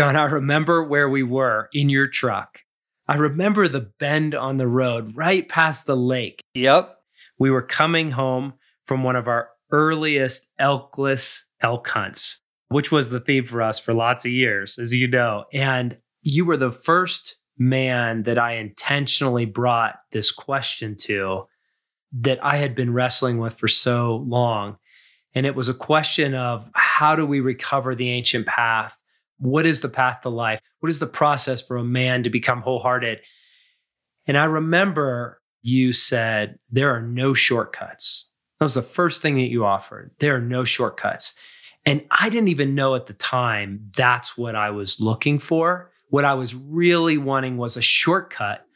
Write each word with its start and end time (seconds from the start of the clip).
John, 0.00 0.16
I 0.16 0.24
remember 0.24 0.82
where 0.82 1.10
we 1.10 1.22
were 1.22 1.68
in 1.74 1.90
your 1.90 2.06
truck. 2.06 2.60
I 3.06 3.16
remember 3.16 3.68
the 3.68 3.90
bend 3.98 4.34
on 4.34 4.56
the 4.56 4.66
road 4.66 5.14
right 5.14 5.46
past 5.46 5.86
the 5.86 5.94
lake. 5.94 6.40
Yep. 6.54 6.96
We 7.38 7.50
were 7.50 7.60
coming 7.60 8.12
home 8.12 8.54
from 8.86 9.04
one 9.04 9.14
of 9.14 9.28
our 9.28 9.50
earliest 9.70 10.54
elkless 10.58 11.42
elk 11.60 11.86
hunts, 11.88 12.40
which 12.68 12.90
was 12.90 13.10
the 13.10 13.20
theme 13.20 13.44
for 13.44 13.60
us 13.60 13.78
for 13.78 13.92
lots 13.92 14.24
of 14.24 14.32
years, 14.32 14.78
as 14.78 14.94
you 14.94 15.06
know. 15.06 15.44
And 15.52 15.98
you 16.22 16.46
were 16.46 16.56
the 16.56 16.72
first 16.72 17.36
man 17.58 18.22
that 18.22 18.38
I 18.38 18.52
intentionally 18.52 19.44
brought 19.44 19.96
this 20.12 20.32
question 20.32 20.96
to 21.02 21.44
that 22.12 22.42
I 22.42 22.56
had 22.56 22.74
been 22.74 22.94
wrestling 22.94 23.36
with 23.36 23.52
for 23.52 23.68
so 23.68 24.24
long. 24.26 24.78
And 25.34 25.44
it 25.44 25.54
was 25.54 25.68
a 25.68 25.74
question 25.74 26.34
of 26.34 26.70
how 26.74 27.16
do 27.16 27.26
we 27.26 27.40
recover 27.40 27.94
the 27.94 28.08
ancient 28.08 28.46
path? 28.46 28.99
What 29.40 29.66
is 29.66 29.80
the 29.80 29.88
path 29.88 30.20
to 30.20 30.28
life? 30.28 30.60
What 30.78 30.90
is 30.90 31.00
the 31.00 31.06
process 31.06 31.62
for 31.62 31.76
a 31.76 31.84
man 31.84 32.22
to 32.22 32.30
become 32.30 32.60
wholehearted? 32.60 33.20
And 34.26 34.38
I 34.38 34.44
remember 34.44 35.40
you 35.62 35.92
said, 35.92 36.58
there 36.70 36.94
are 36.94 37.02
no 37.02 37.34
shortcuts. 37.34 38.28
That 38.58 38.66
was 38.66 38.74
the 38.74 38.82
first 38.82 39.22
thing 39.22 39.36
that 39.36 39.48
you 39.48 39.64
offered. 39.64 40.12
There 40.18 40.36
are 40.36 40.40
no 40.40 40.64
shortcuts. 40.64 41.38
And 41.86 42.04
I 42.10 42.28
didn't 42.28 42.48
even 42.48 42.74
know 42.74 42.94
at 42.94 43.06
the 43.06 43.14
time 43.14 43.90
that's 43.96 44.36
what 44.36 44.54
I 44.54 44.70
was 44.70 45.00
looking 45.00 45.38
for. 45.38 45.90
What 46.08 46.24
I 46.24 46.34
was 46.34 46.54
really 46.54 47.16
wanting 47.16 47.56
was 47.56 47.76
a 47.76 47.82
shortcut 47.82 48.66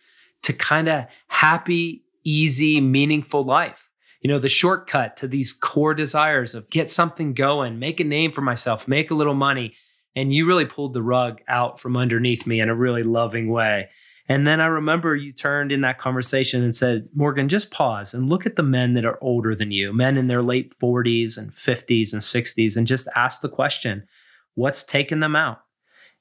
to 0.42 0.52
kind 0.52 0.88
of 0.88 1.04
happy, 1.28 2.04
easy, 2.24 2.80
meaningful 2.80 3.42
life. 3.42 3.90
You 4.22 4.28
know, 4.28 4.38
the 4.38 4.48
shortcut 4.48 5.18
to 5.18 5.28
these 5.28 5.52
core 5.52 5.94
desires 5.94 6.54
of 6.54 6.70
get 6.70 6.88
something 6.88 7.34
going, 7.34 7.78
make 7.78 8.00
a 8.00 8.04
name 8.04 8.32
for 8.32 8.40
myself, 8.40 8.88
make 8.88 9.10
a 9.10 9.14
little 9.14 9.34
money, 9.34 9.74
and 10.16 10.32
you 10.32 10.46
really 10.46 10.64
pulled 10.64 10.94
the 10.94 11.02
rug 11.02 11.40
out 11.48 11.80
from 11.80 11.96
underneath 11.96 12.46
me 12.46 12.60
in 12.60 12.68
a 12.68 12.74
really 12.74 13.02
loving 13.02 13.48
way. 13.48 13.88
And 14.28 14.46
then 14.46 14.60
I 14.60 14.66
remember 14.66 15.14
you 15.14 15.32
turned 15.32 15.70
in 15.70 15.82
that 15.82 15.98
conversation 15.98 16.62
and 16.62 16.74
said, 16.74 17.08
Morgan, 17.14 17.48
just 17.48 17.70
pause 17.70 18.14
and 18.14 18.30
look 18.30 18.46
at 18.46 18.56
the 18.56 18.62
men 18.62 18.94
that 18.94 19.04
are 19.04 19.18
older 19.20 19.54
than 19.54 19.70
you, 19.70 19.92
men 19.92 20.16
in 20.16 20.28
their 20.28 20.42
late 20.42 20.72
40s 20.82 21.36
and 21.36 21.50
50s 21.50 22.12
and 22.12 22.22
60s, 22.22 22.76
and 22.76 22.86
just 22.86 23.08
ask 23.14 23.42
the 23.42 23.48
question 23.50 24.06
what's 24.54 24.82
taken 24.82 25.20
them 25.20 25.36
out? 25.36 25.60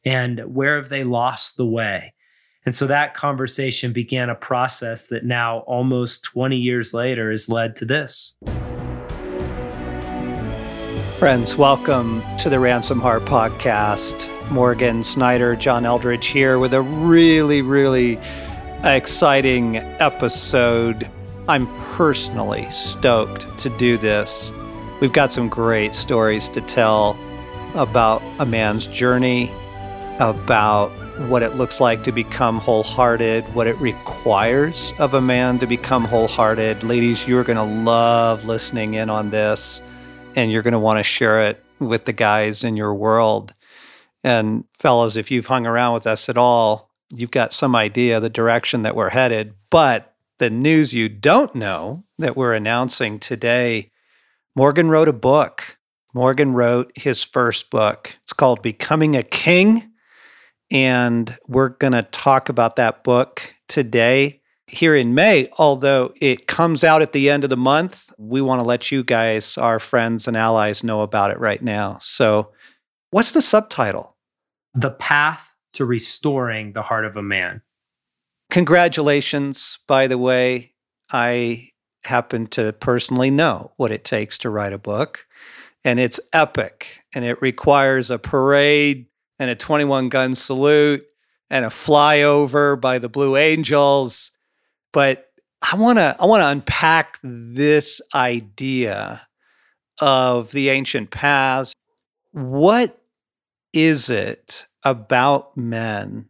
And 0.03 0.39
where 0.53 0.75
have 0.75 0.89
they 0.89 1.05
lost 1.05 1.55
the 1.55 1.65
way? 1.65 2.13
And 2.65 2.75
so 2.75 2.87
that 2.87 3.13
conversation 3.13 3.93
began 3.93 4.29
a 4.29 4.35
process 4.35 5.07
that 5.07 5.23
now, 5.23 5.59
almost 5.59 6.23
20 6.25 6.57
years 6.57 6.93
later, 6.93 7.29
has 7.29 7.47
led 7.47 7.75
to 7.77 7.85
this. 7.85 8.35
Friends, 11.23 11.55
welcome 11.55 12.21
to 12.39 12.49
the 12.49 12.59
Ransomed 12.59 13.01
Heart 13.01 13.23
Podcast. 13.23 14.29
Morgan 14.51 15.05
Snyder, 15.05 15.55
John 15.55 15.83
Eldredge 15.83 16.25
here 16.25 16.59
with 16.59 16.73
a 16.73 16.81
really, 16.81 17.61
really 17.61 18.19
exciting 18.83 19.77
episode. 19.77 21.09
I'm 21.47 21.65
personally 21.93 22.69
stoked 22.71 23.57
to 23.59 23.69
do 23.77 23.95
this. 23.95 24.51
We've 24.99 25.13
got 25.13 25.31
some 25.31 25.47
great 25.47 25.95
stories 25.95 26.49
to 26.49 26.59
tell 26.59 27.17
about 27.73 28.21
a 28.39 28.45
man's 28.45 28.85
journey, 28.87 29.49
about 30.19 30.89
what 31.29 31.41
it 31.41 31.55
looks 31.55 31.79
like 31.79 32.03
to 32.03 32.11
become 32.11 32.59
wholehearted, 32.59 33.45
what 33.55 33.67
it 33.67 33.77
requires 33.77 34.91
of 34.99 35.13
a 35.13 35.21
man 35.21 35.57
to 35.59 35.67
become 35.67 36.03
wholehearted. 36.03 36.83
Ladies, 36.83 37.29
you're 37.29 37.45
going 37.45 37.55
to 37.55 37.63
love 37.63 38.43
listening 38.43 38.95
in 38.95 39.09
on 39.09 39.29
this 39.29 39.81
and 40.35 40.51
you're 40.51 40.61
going 40.61 40.73
to 40.73 40.79
want 40.79 40.99
to 40.99 41.03
share 41.03 41.47
it 41.47 41.63
with 41.79 42.05
the 42.05 42.13
guys 42.13 42.63
in 42.63 42.77
your 42.77 42.93
world. 42.93 43.53
And 44.23 44.65
fellas, 44.71 45.15
if 45.15 45.31
you've 45.31 45.47
hung 45.47 45.65
around 45.65 45.93
with 45.93 46.07
us 46.07 46.29
at 46.29 46.37
all, 46.37 46.91
you've 47.15 47.31
got 47.31 47.53
some 47.53 47.75
idea 47.75 48.19
the 48.19 48.29
direction 48.29 48.83
that 48.83 48.95
we're 48.95 49.09
headed. 49.09 49.53
But 49.69 50.13
the 50.39 50.49
news 50.49 50.93
you 50.93 51.09
don't 51.09 51.53
know 51.55 52.03
that 52.17 52.35
we're 52.35 52.53
announcing 52.53 53.19
today 53.19 53.91
Morgan 54.55 54.89
wrote 54.89 55.07
a 55.07 55.13
book. 55.13 55.79
Morgan 56.13 56.53
wrote 56.53 56.91
his 56.95 57.23
first 57.23 57.71
book. 57.71 58.15
It's 58.21 58.33
called 58.33 58.61
Becoming 58.61 59.15
a 59.15 59.23
King. 59.23 59.89
And 60.69 61.35
we're 61.47 61.69
going 61.69 61.93
to 61.93 62.03
talk 62.03 62.49
about 62.49 62.75
that 62.75 63.03
book 63.03 63.55
today 63.67 64.41
here 64.73 64.95
in 64.95 65.13
May, 65.13 65.49
although 65.57 66.13
it 66.19 66.47
comes 66.47 66.83
out 66.83 67.01
at 67.01 67.13
the 67.13 67.29
end 67.29 67.43
of 67.43 67.49
the 67.49 67.57
month. 67.57 68.11
We 68.17 68.41
want 68.41 68.59
to 68.59 68.65
let 68.65 68.91
you 68.91 69.03
guys, 69.03 69.57
our 69.57 69.79
friends 69.79 70.27
and 70.27 70.35
allies, 70.35 70.83
know 70.83 71.01
about 71.01 71.31
it 71.31 71.39
right 71.39 71.61
now. 71.61 71.99
So, 72.01 72.51
what's 73.11 73.31
the 73.31 73.41
subtitle? 73.41 74.15
The 74.73 74.91
Path 74.91 75.53
to 75.73 75.85
Restoring 75.85 76.73
the 76.73 76.81
Heart 76.81 77.05
of 77.05 77.17
a 77.17 77.21
Man. 77.21 77.61
Congratulations, 78.49 79.79
by 79.87 80.07
the 80.07 80.17
way. 80.17 80.73
I 81.11 81.71
happen 82.05 82.47
to 82.47 82.73
personally 82.73 83.31
know 83.31 83.71
what 83.77 83.91
it 83.91 84.03
takes 84.03 84.37
to 84.39 84.49
write 84.49 84.73
a 84.73 84.77
book, 84.77 85.25
and 85.83 85.99
it's 85.99 86.19
epic, 86.33 87.03
and 87.13 87.23
it 87.23 87.41
requires 87.41 88.09
a 88.09 88.19
parade 88.19 89.07
and 89.39 89.49
a 89.49 89.55
21 89.55 90.09
gun 90.09 90.35
salute 90.35 91.05
and 91.49 91.65
a 91.65 91.69
flyover 91.69 92.79
by 92.79 92.97
the 92.97 93.09
Blue 93.09 93.35
Angels 93.35 94.31
but 94.93 95.33
I 95.61 95.75
want 95.75 95.97
to 95.97 96.15
I 96.17 96.25
want 96.25 96.41
to 96.41 96.47
unpack 96.47 97.19
this 97.21 98.01
idea 98.15 99.27
of 99.99 100.51
the 100.51 100.69
ancient 100.69 101.11
past. 101.11 101.75
What 102.31 102.97
is 103.73 104.09
it 104.09 104.65
about 104.83 105.57
men 105.57 106.27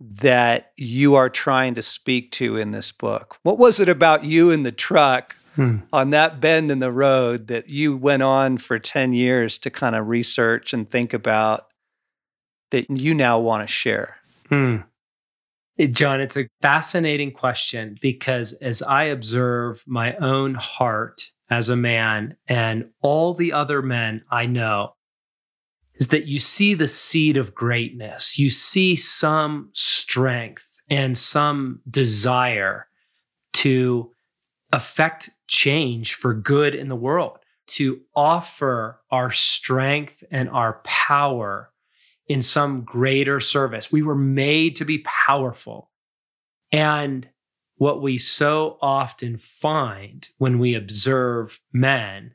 that 0.00 0.72
you 0.76 1.14
are 1.14 1.30
trying 1.30 1.74
to 1.74 1.82
speak 1.82 2.32
to 2.32 2.56
in 2.56 2.72
this 2.72 2.92
book? 2.92 3.36
What 3.42 3.58
was 3.58 3.80
it 3.80 3.88
about 3.88 4.24
you 4.24 4.50
in 4.50 4.62
the 4.62 4.72
truck 4.72 5.34
hmm. 5.54 5.78
on 5.92 6.10
that 6.10 6.40
bend 6.40 6.70
in 6.70 6.80
the 6.80 6.92
road 6.92 7.46
that 7.48 7.70
you 7.70 7.96
went 7.96 8.22
on 8.22 8.58
for 8.58 8.78
10 8.78 9.12
years 9.12 9.58
to 9.58 9.70
kind 9.70 9.96
of 9.96 10.08
research 10.08 10.72
and 10.72 10.90
think 10.90 11.14
about 11.14 11.68
that 12.70 12.90
you 12.90 13.14
now 13.14 13.38
want 13.38 13.66
to 13.66 13.72
share? 13.72 14.18
Hmm. 14.48 14.78
John, 15.78 16.20
it's 16.20 16.36
a 16.36 16.48
fascinating 16.62 17.32
question 17.32 17.98
because 18.00 18.52
as 18.54 18.80
I 18.80 19.04
observe 19.04 19.82
my 19.86 20.14
own 20.16 20.54
heart 20.54 21.22
as 21.50 21.68
a 21.68 21.76
man 21.76 22.36
and 22.46 22.90
all 23.02 23.34
the 23.34 23.52
other 23.52 23.82
men 23.82 24.22
I 24.30 24.46
know, 24.46 24.94
is 25.96 26.08
that 26.08 26.26
you 26.26 26.38
see 26.38 26.74
the 26.74 26.88
seed 26.88 27.36
of 27.36 27.54
greatness. 27.54 28.38
You 28.38 28.50
see 28.50 28.96
some 28.96 29.70
strength 29.72 30.80
and 30.90 31.16
some 31.16 31.80
desire 31.88 32.88
to 33.54 34.12
affect 34.72 35.30
change 35.46 36.14
for 36.14 36.34
good 36.34 36.74
in 36.74 36.88
the 36.88 36.96
world, 36.96 37.38
to 37.66 38.00
offer 38.14 39.00
our 39.10 39.30
strength 39.30 40.24
and 40.30 40.48
our 40.48 40.80
power 40.84 41.70
in 42.26 42.40
some 42.42 42.82
greater 42.82 43.40
service. 43.40 43.92
We 43.92 44.02
were 44.02 44.14
made 44.14 44.76
to 44.76 44.84
be 44.84 44.98
powerful. 44.98 45.90
And 46.72 47.28
what 47.76 48.00
we 48.00 48.18
so 48.18 48.78
often 48.80 49.36
find 49.36 50.28
when 50.38 50.58
we 50.58 50.74
observe 50.74 51.60
men 51.72 52.34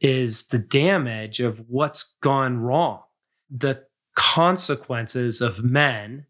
is 0.00 0.48
the 0.48 0.58
damage 0.58 1.40
of 1.40 1.68
what's 1.68 2.14
gone 2.20 2.58
wrong, 2.58 3.02
the 3.50 3.84
consequences 4.14 5.40
of 5.40 5.64
men 5.64 6.26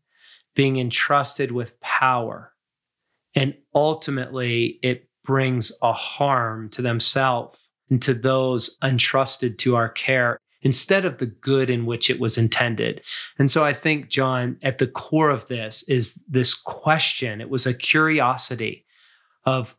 being 0.54 0.78
entrusted 0.78 1.53
with 1.53 1.78
power. 1.81 2.53
And 3.34 3.54
ultimately, 3.75 4.78
it 4.82 5.08
brings 5.22 5.70
a 5.82 5.92
harm 5.92 6.70
to 6.70 6.82
themselves 6.82 7.70
and 7.91 8.00
to 8.03 8.14
those 8.14 8.76
entrusted 8.82 9.58
to 9.60 9.76
our 9.76 9.88
care 9.88 10.41
instead 10.62 11.04
of 11.04 11.19
the 11.19 11.26
good 11.26 11.70
in 11.70 11.86
which 11.86 12.10
it 12.10 12.19
was 12.19 12.36
intended. 12.36 13.02
And 13.38 13.50
so 13.50 13.64
I 13.64 13.72
think, 13.72 14.08
John, 14.08 14.58
at 14.62 14.78
the 14.78 14.87
core 14.87 15.31
of 15.31 15.46
this 15.46 15.82
is 15.88 16.25
this 16.28 16.55
question. 16.55 17.40
It 17.40 17.50
was 17.50 17.66
a 17.66 17.75
curiosity 17.75 18.84
of 19.44 19.76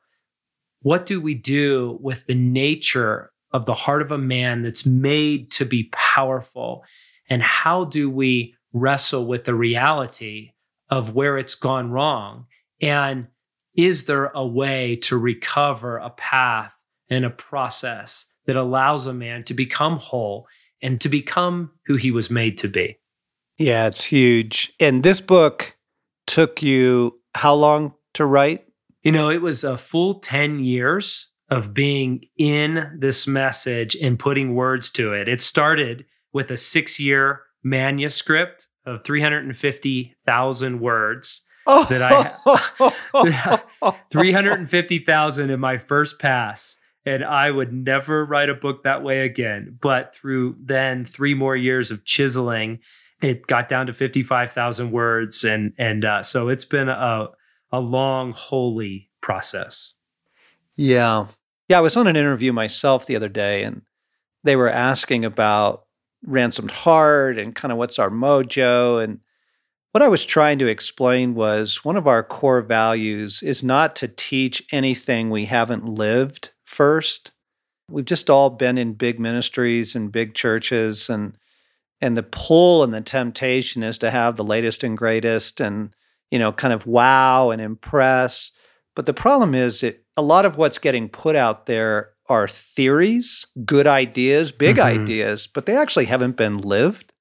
what 0.82 1.06
do 1.06 1.20
we 1.20 1.34
do 1.34 1.98
with 2.02 2.26
the 2.26 2.36
nature 2.36 3.32
of 3.52 3.66
the 3.66 3.74
heart 3.74 4.02
of 4.02 4.12
a 4.12 4.18
man 4.18 4.62
that's 4.62 4.86
made 4.86 5.52
to 5.52 5.66
be 5.66 5.90
powerful? 5.92 6.84
And 7.30 7.42
how 7.42 7.86
do 7.86 8.10
we 8.10 8.56
wrestle 8.74 9.26
with 9.26 9.46
the 9.46 9.56
reality 9.56 10.52
of 10.90 11.16
where 11.16 11.38
it's 11.38 11.56
gone 11.56 11.92
wrong? 11.92 12.46
And 12.82 13.28
is 13.76 14.06
there 14.06 14.28
a 14.28 14.46
way 14.46 14.96
to 14.98 15.18
recover 15.18 15.98
a 15.98 16.10
path 16.10 16.76
and 17.10 17.26
a 17.26 17.30
process 17.30 18.34
that 18.46 18.56
allows 18.56 19.06
a 19.06 19.14
man 19.14 19.44
to 19.44 19.54
become 19.54 19.98
whole 19.98 20.48
and 20.82 21.00
to 21.02 21.10
become 21.10 21.72
who 21.86 21.96
he 21.96 22.12
was 22.12 22.30
made 22.30 22.58
to 22.60 22.68
be. 22.68 22.98
Yeah, 23.58 23.88
it's 23.88 24.06
huge. 24.06 24.74
And 24.80 25.04
this 25.04 25.20
book 25.22 25.76
took 26.26 26.62
you 26.62 27.20
how 27.36 27.54
long 27.54 27.94
to 28.14 28.26
write? 28.26 28.66
You 29.04 29.12
know, 29.12 29.30
it 29.30 29.42
was 29.42 29.64
a 29.64 29.78
full 29.78 30.16
10 30.16 30.60
years 30.60 31.32
of 31.50 31.74
being 31.74 32.26
in 32.38 32.98
this 32.98 33.28
message 33.28 33.96
and 33.96 34.20
putting 34.20 34.56
words 34.56 34.92
to 34.92 35.14
it. 35.14 35.28
It 35.28 35.42
started 35.42 36.06
with 36.32 36.52
a 36.52 36.58
six 36.58 37.00
year 37.00 37.42
manuscript 37.64 38.68
of 38.86 39.04
350,000 39.04 40.80
words 40.80 41.42
that 41.66 42.02
I 42.02 43.94
350,000 44.12 45.50
in 45.50 45.60
my 45.60 45.78
first 45.78 46.20
pass 46.20 46.78
and 47.06 47.24
I 47.24 47.52
would 47.52 47.74
never 47.74 48.26
write 48.26 48.50
a 48.50 48.54
book 48.54 48.84
that 48.84 49.04
way 49.04 49.22
again. 49.22 49.78
But 49.82 50.16
through 50.16 50.58
then 50.60 51.06
3 51.06 51.34
more 51.34 51.56
years 51.56 51.92
of 51.92 52.06
chiseling, 52.06 52.80
it 53.22 53.48
got 53.48 53.68
down 53.68 53.88
to 53.88 53.94
55,000 53.94 54.92
words 54.92 55.44
and 55.44 55.74
and 55.78 56.06
uh, 56.06 56.24
so 56.24 56.50
it's 56.50 56.66
been 56.66 56.90
a 56.90 57.28
a 57.72 57.80
long 57.80 58.34
holy 58.36 59.10
process. 59.22 59.94
Yeah. 60.76 61.28
Yeah, 61.68 61.78
I 61.78 61.82
was 61.82 61.96
on 61.96 62.08
an 62.08 62.16
interview 62.16 62.52
myself 62.52 63.06
the 63.06 63.16
other 63.16 63.30
day 63.30 63.64
and 63.64 63.84
they 64.44 64.56
were 64.56 64.70
asking 64.70 65.26
about 65.26 65.86
ransomed 66.24 66.72
heart 66.72 67.38
and 67.38 67.56
kind 67.56 67.72
of 67.72 67.78
what's 67.78 68.00
our 68.00 68.10
mojo 68.10 69.04
and 69.04 69.20
what 69.92 70.04
I 70.04 70.08
was 70.08 70.26
trying 70.26 70.60
to 70.60 70.68
explain 70.68 71.34
was 71.34 71.84
one 71.84 71.98
of 71.98 72.08
our 72.08 72.24
core 72.24 72.62
values 72.62 73.42
is 73.42 73.64
not 73.64 73.96
to 73.98 74.08
teach 74.08 74.64
anything 74.72 75.30
we 75.30 75.46
haven't 75.46 75.86
lived 75.86 76.52
first. 76.80 77.32
We've 77.90 78.06
just 78.06 78.30
all 78.30 78.50
been 78.50 78.78
in 78.78 78.94
big 78.94 79.20
ministries 79.20 79.96
and 79.96 80.14
big 80.14 80.34
churches 80.34 81.10
and 81.10 81.34
and 82.00 82.16
the 82.16 82.24
pull 82.24 82.86
and 82.86 82.94
the 82.94 83.02
temptation 83.02 83.84
is 83.84 83.98
to 83.98 84.10
have 84.10 84.38
the 84.38 84.46
latest 84.46 84.86
and 84.86 84.98
greatest 84.98 85.60
and 85.60 85.90
you 86.32 86.40
know 86.40 86.54
kind 86.54 86.74
of 86.74 86.88
wow 86.88 87.50
and 87.50 87.62
impress. 87.62 88.54
But 88.96 89.08
the 89.08 89.14
problem 89.14 89.54
is 89.54 89.82
that 89.82 90.06
a 90.16 90.22
lot 90.22 90.46
of 90.46 90.56
what's 90.56 90.80
getting 90.80 91.10
put 91.10 91.36
out 91.36 91.66
there 91.66 92.12
are 92.30 92.48
theories, 92.48 93.46
good 93.66 93.86
ideas, 93.86 94.54
big 94.54 94.78
mm-hmm. 94.78 95.02
ideas, 95.02 95.48
but 95.48 95.66
they 95.66 95.76
actually 95.76 96.06
haven't 96.06 96.38
been 96.38 96.60
lived. 96.60 97.12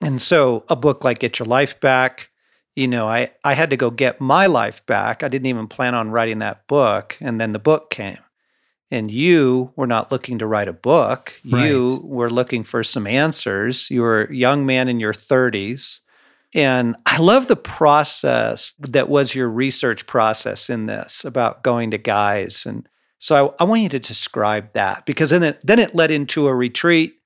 And 0.00 0.20
so 0.20 0.64
a 0.68 0.74
book 0.74 1.04
like 1.04 1.20
Get 1.20 1.38
Your 1.38 1.46
Life 1.46 1.78
Back, 1.78 2.30
you 2.74 2.88
know, 2.88 3.06
I, 3.06 3.30
I 3.44 3.54
had 3.54 3.70
to 3.70 3.76
go 3.76 3.90
get 3.90 4.20
my 4.20 4.46
life 4.46 4.84
back. 4.86 5.22
I 5.22 5.28
didn't 5.28 5.46
even 5.46 5.68
plan 5.68 5.94
on 5.94 6.10
writing 6.10 6.40
that 6.40 6.66
book. 6.66 7.16
And 7.20 7.40
then 7.40 7.52
the 7.52 7.60
book 7.60 7.90
came. 7.90 8.18
And 8.90 9.10
you 9.10 9.72
were 9.76 9.86
not 9.86 10.12
looking 10.12 10.38
to 10.38 10.46
write 10.46 10.68
a 10.68 10.72
book. 10.72 11.40
Right. 11.50 11.66
You 11.66 12.00
were 12.04 12.30
looking 12.30 12.64
for 12.64 12.84
some 12.84 13.06
answers. 13.06 13.90
You 13.90 14.02
were 14.02 14.24
a 14.24 14.34
young 14.34 14.66
man 14.66 14.88
in 14.88 15.00
your 15.00 15.14
30s. 15.14 16.00
And 16.54 16.94
I 17.04 17.18
love 17.18 17.48
the 17.48 17.56
process 17.56 18.74
that 18.78 19.08
was 19.08 19.34
your 19.34 19.48
research 19.48 20.06
process 20.06 20.70
in 20.70 20.86
this 20.86 21.24
about 21.24 21.64
going 21.64 21.90
to 21.90 21.98
guys. 21.98 22.64
And 22.64 22.88
so 23.18 23.54
I, 23.58 23.62
I 23.62 23.66
want 23.66 23.82
you 23.82 23.88
to 23.88 23.98
describe 23.98 24.72
that 24.74 25.06
because 25.06 25.30
then 25.30 25.42
it, 25.42 25.60
then 25.62 25.78
it 25.78 25.94
led 25.94 26.10
into 26.10 26.46
a 26.46 26.54
retreat 26.54 27.16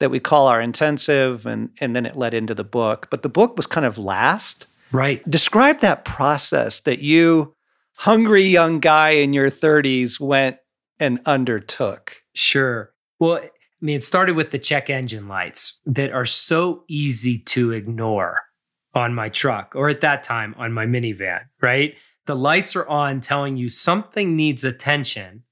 that 0.00 0.10
we 0.10 0.20
call 0.20 0.48
our 0.48 0.60
intensive 0.60 1.46
and 1.46 1.70
and 1.80 1.94
then 1.94 2.06
it 2.06 2.16
led 2.16 2.34
into 2.34 2.54
the 2.54 2.64
book 2.64 3.08
but 3.10 3.22
the 3.22 3.28
book 3.28 3.56
was 3.56 3.66
kind 3.66 3.86
of 3.86 3.96
last 3.96 4.66
right 4.92 5.28
describe 5.30 5.80
that 5.80 6.04
process 6.04 6.80
that 6.80 6.98
you 6.98 7.54
hungry 7.98 8.42
young 8.42 8.80
guy 8.80 9.10
in 9.10 9.32
your 9.32 9.50
30s 9.50 10.18
went 10.18 10.56
and 10.98 11.20
undertook 11.26 12.16
sure 12.34 12.92
well 13.18 13.36
i 13.36 13.50
mean 13.80 13.96
it 13.96 14.04
started 14.04 14.36
with 14.36 14.50
the 14.50 14.58
check 14.58 14.88
engine 14.88 15.28
lights 15.28 15.80
that 15.86 16.12
are 16.12 16.24
so 16.24 16.84
easy 16.88 17.38
to 17.38 17.72
ignore 17.72 18.42
on 18.94 19.14
my 19.14 19.28
truck 19.28 19.72
or 19.74 19.88
at 19.88 20.00
that 20.00 20.22
time 20.22 20.54
on 20.58 20.72
my 20.72 20.86
minivan 20.86 21.40
right 21.60 21.98
the 22.26 22.36
lights 22.36 22.74
are 22.74 22.88
on 22.88 23.20
telling 23.20 23.56
you 23.56 23.68
something 23.68 24.36
needs 24.36 24.64
attention 24.64 25.42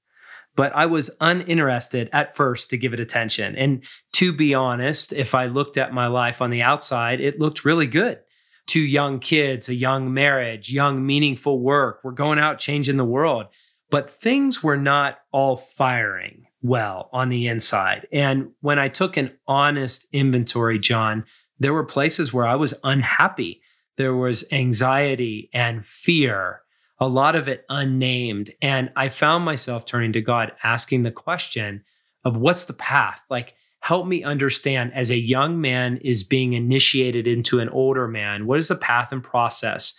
but 0.55 0.75
I 0.75 0.85
was 0.85 1.15
uninterested 1.19 2.09
at 2.13 2.35
first 2.35 2.69
to 2.69 2.77
give 2.77 2.93
it 2.93 2.99
attention. 2.99 3.55
And 3.55 3.83
to 4.13 4.33
be 4.33 4.53
honest, 4.53 5.13
if 5.13 5.33
I 5.33 5.47
looked 5.47 5.77
at 5.77 5.93
my 5.93 6.07
life 6.07 6.41
on 6.41 6.51
the 6.51 6.61
outside, 6.61 7.19
it 7.19 7.39
looked 7.39 7.65
really 7.65 7.87
good. 7.87 8.19
Two 8.67 8.81
young 8.81 9.19
kids, 9.19 9.67
a 9.67 9.73
young 9.73 10.13
marriage, 10.13 10.71
young, 10.71 11.05
meaningful 11.05 11.59
work. 11.59 12.01
We're 12.03 12.11
going 12.11 12.39
out 12.39 12.59
changing 12.59 12.97
the 12.97 13.05
world. 13.05 13.47
But 13.93 14.09
things 14.09 14.63
were 14.63 14.75
not 14.75 15.19
all 15.31 15.55
firing 15.55 16.47
well 16.63 17.11
on 17.13 17.29
the 17.29 17.47
inside. 17.47 18.07
And 18.11 18.49
when 18.59 18.79
I 18.79 18.87
took 18.87 19.17
an 19.17 19.37
honest 19.47 20.07
inventory, 20.11 20.79
John, 20.79 21.25
there 21.59 21.73
were 21.73 21.83
places 21.83 22.33
where 22.33 22.47
I 22.47 22.55
was 22.55 22.73
unhappy. 22.83 23.61
There 23.97 24.15
was 24.15 24.51
anxiety 24.51 25.51
and 25.53 25.85
fear 25.85 26.63
a 26.99 27.07
lot 27.07 27.35
of 27.35 27.47
it 27.47 27.65
unnamed. 27.69 28.49
And 28.63 28.91
I 28.95 29.09
found 29.09 29.45
myself 29.45 29.85
turning 29.85 30.13
to 30.13 30.21
God, 30.21 30.53
asking 30.63 31.03
the 31.03 31.11
question 31.11 31.83
of 32.25 32.35
what's 32.35 32.65
the 32.65 32.73
path? 32.73 33.21
Like, 33.29 33.53
help 33.81 34.07
me 34.07 34.23
understand 34.23 34.91
as 34.95 35.11
a 35.11 35.17
young 35.17 35.61
man 35.61 35.97
is 35.97 36.23
being 36.23 36.53
initiated 36.53 37.27
into 37.27 37.59
an 37.59 37.69
older 37.69 38.07
man, 38.07 38.47
what 38.47 38.57
is 38.57 38.69
the 38.69 38.75
path 38.75 39.11
and 39.11 39.23
process? 39.23 39.93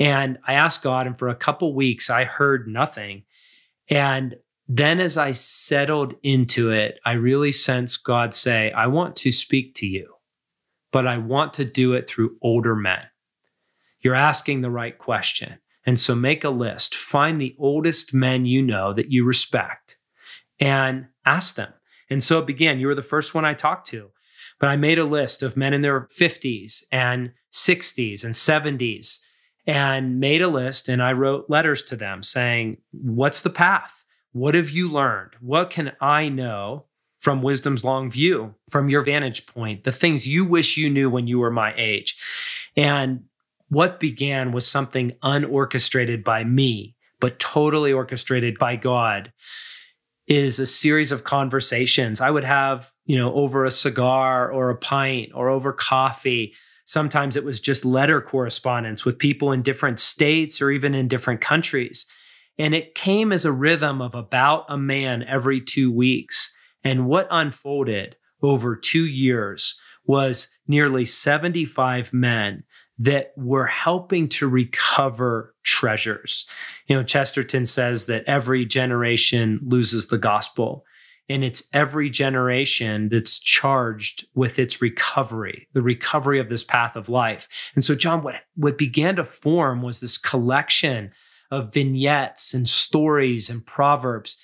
And 0.00 0.38
I 0.46 0.54
asked 0.54 0.82
God, 0.82 1.06
and 1.06 1.16
for 1.16 1.28
a 1.28 1.36
couple 1.36 1.74
weeks, 1.74 2.08
I 2.08 2.24
heard 2.24 2.66
nothing. 2.66 3.24
And 3.90 4.36
then 4.66 4.98
as 4.98 5.18
I 5.18 5.32
settled 5.32 6.14
into 6.22 6.70
it, 6.70 6.98
I 7.04 7.12
really 7.12 7.52
sensed 7.52 8.02
God 8.02 8.32
say, 8.32 8.72
I 8.72 8.86
want 8.86 9.14
to 9.16 9.30
speak 9.30 9.74
to 9.74 9.86
you, 9.86 10.14
but 10.90 11.06
I 11.06 11.18
want 11.18 11.52
to 11.54 11.66
do 11.66 11.92
it 11.92 12.08
through 12.08 12.38
older 12.40 12.74
men. 12.74 13.02
You're 14.00 14.14
asking 14.14 14.62
the 14.62 14.70
right 14.70 14.96
question. 14.96 15.58
And 15.84 16.00
so 16.00 16.14
make 16.14 16.44
a 16.44 16.50
list, 16.50 16.94
find 16.94 17.40
the 17.40 17.54
oldest 17.58 18.14
men 18.14 18.46
you 18.46 18.62
know 18.62 18.94
that 18.94 19.10
you 19.10 19.24
respect 19.24 19.98
and 20.58 21.08
ask 21.26 21.56
them. 21.56 21.74
And 22.08 22.22
so 22.22 22.38
it 22.38 22.46
began. 22.46 22.80
You 22.80 22.86
were 22.86 22.94
the 22.94 23.02
first 23.02 23.34
one 23.34 23.44
I 23.44 23.54
talked 23.54 23.86
to. 23.88 24.10
But 24.58 24.68
I 24.68 24.76
made 24.76 24.98
a 24.98 25.04
list 25.04 25.42
of 25.42 25.56
men 25.56 25.72
in 25.72 25.80
their 25.80 26.02
50s 26.02 26.84
and 26.92 27.32
60s 27.52 28.24
and 28.24 28.34
70s 28.34 29.20
and 29.70 30.18
made 30.18 30.42
a 30.42 30.48
list 30.48 30.88
and 30.88 31.00
I 31.00 31.12
wrote 31.12 31.48
letters 31.48 31.82
to 31.84 31.96
them 31.96 32.24
saying, 32.24 32.78
What's 32.90 33.42
the 33.42 33.50
path? 33.50 34.04
What 34.32 34.56
have 34.56 34.70
you 34.70 34.90
learned? 34.90 35.34
What 35.40 35.70
can 35.70 35.92
I 36.00 36.28
know 36.28 36.86
from 37.20 37.40
wisdom's 37.40 37.84
long 37.84 38.10
view, 38.10 38.56
from 38.68 38.88
your 38.88 39.02
vantage 39.04 39.46
point, 39.46 39.84
the 39.84 39.92
things 39.92 40.26
you 40.26 40.44
wish 40.44 40.76
you 40.76 40.90
knew 40.90 41.08
when 41.08 41.28
you 41.28 41.38
were 41.38 41.52
my 41.52 41.72
age? 41.76 42.16
And 42.76 43.24
what 43.68 44.00
began 44.00 44.50
was 44.50 44.66
something 44.66 45.12
unorchestrated 45.22 46.24
by 46.24 46.42
me, 46.42 46.96
but 47.20 47.38
totally 47.38 47.92
orchestrated 47.92 48.58
by 48.58 48.74
God 48.74 49.32
is 50.26 50.58
a 50.58 50.66
series 50.66 51.12
of 51.12 51.22
conversations 51.22 52.20
I 52.20 52.30
would 52.30 52.44
have, 52.44 52.90
you 53.06 53.16
know, 53.16 53.32
over 53.34 53.64
a 53.64 53.70
cigar 53.70 54.50
or 54.50 54.70
a 54.70 54.76
pint 54.76 55.30
or 55.32 55.48
over 55.48 55.72
coffee. 55.72 56.54
Sometimes 56.90 57.36
it 57.36 57.44
was 57.44 57.60
just 57.60 57.84
letter 57.84 58.20
correspondence 58.20 59.04
with 59.04 59.16
people 59.16 59.52
in 59.52 59.62
different 59.62 60.00
states 60.00 60.60
or 60.60 60.72
even 60.72 60.92
in 60.92 61.06
different 61.06 61.40
countries. 61.40 62.04
And 62.58 62.74
it 62.74 62.96
came 62.96 63.30
as 63.30 63.44
a 63.44 63.52
rhythm 63.52 64.02
of 64.02 64.16
about 64.16 64.64
a 64.68 64.76
man 64.76 65.22
every 65.22 65.60
two 65.60 65.92
weeks. 65.92 66.52
And 66.82 67.06
what 67.06 67.28
unfolded 67.30 68.16
over 68.42 68.74
two 68.74 69.06
years 69.06 69.78
was 70.04 70.48
nearly 70.66 71.04
75 71.04 72.12
men 72.12 72.64
that 72.98 73.34
were 73.36 73.66
helping 73.66 74.28
to 74.30 74.48
recover 74.48 75.54
treasures. 75.62 76.50
You 76.88 76.96
know, 76.96 77.04
Chesterton 77.04 77.66
says 77.66 78.06
that 78.06 78.24
every 78.26 78.64
generation 78.64 79.60
loses 79.62 80.08
the 80.08 80.18
gospel. 80.18 80.84
And 81.28 81.44
it's 81.44 81.62
every 81.72 82.10
generation 82.10 83.10
that's 83.10 83.38
charged 83.50 84.26
with 84.34 84.58
its 84.58 84.80
recovery, 84.80 85.68
the 85.72 85.82
recovery 85.82 86.38
of 86.38 86.48
this 86.48 86.64
path 86.64 86.96
of 86.96 87.08
life. 87.08 87.70
And 87.74 87.84
so, 87.84 87.94
John, 87.94 88.22
what, 88.22 88.36
what 88.54 88.78
began 88.78 89.16
to 89.16 89.24
form 89.24 89.82
was 89.82 90.00
this 90.00 90.18
collection 90.18 91.10
of 91.50 91.74
vignettes 91.74 92.54
and 92.54 92.68
stories 92.68 93.50
and 93.50 93.66
proverbs 93.66 94.36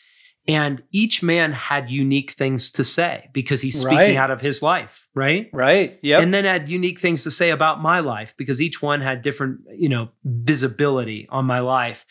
and 0.48 0.82
each 0.92 1.22
man 1.22 1.52
had 1.52 1.90
unique 1.90 2.30
things 2.30 2.70
to 2.72 2.84
say 2.84 3.28
because 3.32 3.62
he's 3.62 3.80
speaking 3.80 3.96
right. 3.96 4.16
out 4.16 4.30
of 4.30 4.40
his 4.40 4.62
life, 4.62 5.08
right? 5.14 5.50
Right. 5.52 5.98
Yeah. 6.02 6.20
And 6.20 6.32
then 6.32 6.44
had 6.44 6.70
unique 6.70 7.00
things 7.00 7.24
to 7.24 7.30
say 7.30 7.50
about 7.50 7.82
my 7.82 8.00
life 8.00 8.34
because 8.36 8.62
each 8.62 8.80
one 8.80 9.00
had 9.00 9.22
different, 9.22 9.60
you 9.76 9.88
know, 9.88 10.10
visibility 10.24 11.26
on 11.30 11.46
my 11.46 11.60
life. 11.60 12.06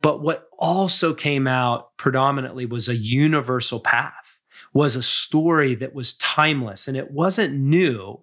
But 0.00 0.22
what 0.22 0.48
also 0.58 1.12
came 1.14 1.46
out 1.46 1.96
predominantly 1.96 2.66
was 2.66 2.88
a 2.88 2.96
universal 2.96 3.80
path, 3.80 4.23
was 4.74 4.96
a 4.96 5.02
story 5.02 5.74
that 5.76 5.94
was 5.94 6.14
timeless 6.14 6.88
and 6.88 6.96
it 6.96 7.12
wasn't 7.12 7.54
new, 7.54 8.20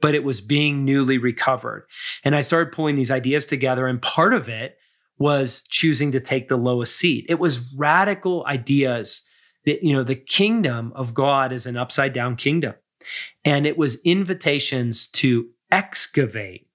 but 0.00 0.14
it 0.14 0.24
was 0.24 0.40
being 0.40 0.84
newly 0.84 1.18
recovered. 1.18 1.86
And 2.24 2.34
I 2.34 2.40
started 2.40 2.72
pulling 2.72 2.96
these 2.96 3.10
ideas 3.10 3.44
together. 3.46 3.86
And 3.86 4.00
part 4.00 4.32
of 4.32 4.48
it 4.48 4.78
was 5.18 5.62
choosing 5.62 6.10
to 6.12 6.18
take 6.18 6.48
the 6.48 6.56
lowest 6.56 6.96
seat. 6.96 7.26
It 7.28 7.38
was 7.38 7.72
radical 7.74 8.44
ideas 8.46 9.28
that, 9.66 9.82
you 9.84 9.92
know, 9.92 10.02
the 10.02 10.16
kingdom 10.16 10.92
of 10.96 11.12
God 11.12 11.52
is 11.52 11.66
an 11.66 11.76
upside 11.76 12.14
down 12.14 12.34
kingdom. 12.34 12.74
And 13.44 13.66
it 13.66 13.76
was 13.76 14.00
invitations 14.02 15.06
to 15.08 15.50
excavate 15.70 16.66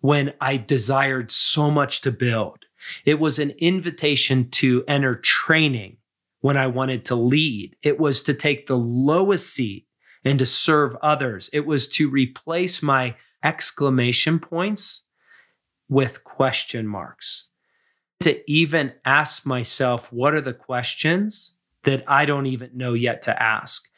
when 0.00 0.34
I 0.40 0.58
desired 0.58 1.32
so 1.32 1.70
much 1.70 2.02
to 2.02 2.10
build. 2.10 2.66
It 3.06 3.18
was 3.18 3.38
an 3.38 3.50
invitation 3.58 4.50
to 4.50 4.84
enter 4.86 5.14
training 5.14 5.96
when 6.42 6.56
I 6.56 6.66
wanted 6.66 7.06
to 7.06 7.14
lead. 7.14 7.76
It 7.82 7.98
was 7.98 8.20
to 8.22 8.34
take 8.34 8.66
the 8.66 8.76
lowest 8.76 9.54
seat 9.54 9.86
and 10.24 10.38
to 10.38 10.46
serve 10.46 10.94
others. 11.00 11.48
It 11.52 11.66
was 11.66 11.88
to 11.88 12.10
replace 12.10 12.82
my 12.82 13.16
exclamation 13.42 14.38
points 14.38 15.04
with 15.88 16.24
question 16.24 16.86
marks. 16.86 17.50
To 18.20 18.50
even 18.50 18.92
ask 19.04 19.46
myself, 19.46 20.12
what 20.12 20.34
are 20.34 20.40
the 20.40 20.52
questions 20.52 21.54
that 21.84 22.04
I 22.06 22.24
don't 22.24 22.46
even 22.46 22.70
know 22.74 22.92
yet 22.92 23.22
to 23.22 23.42
ask? 23.42 23.88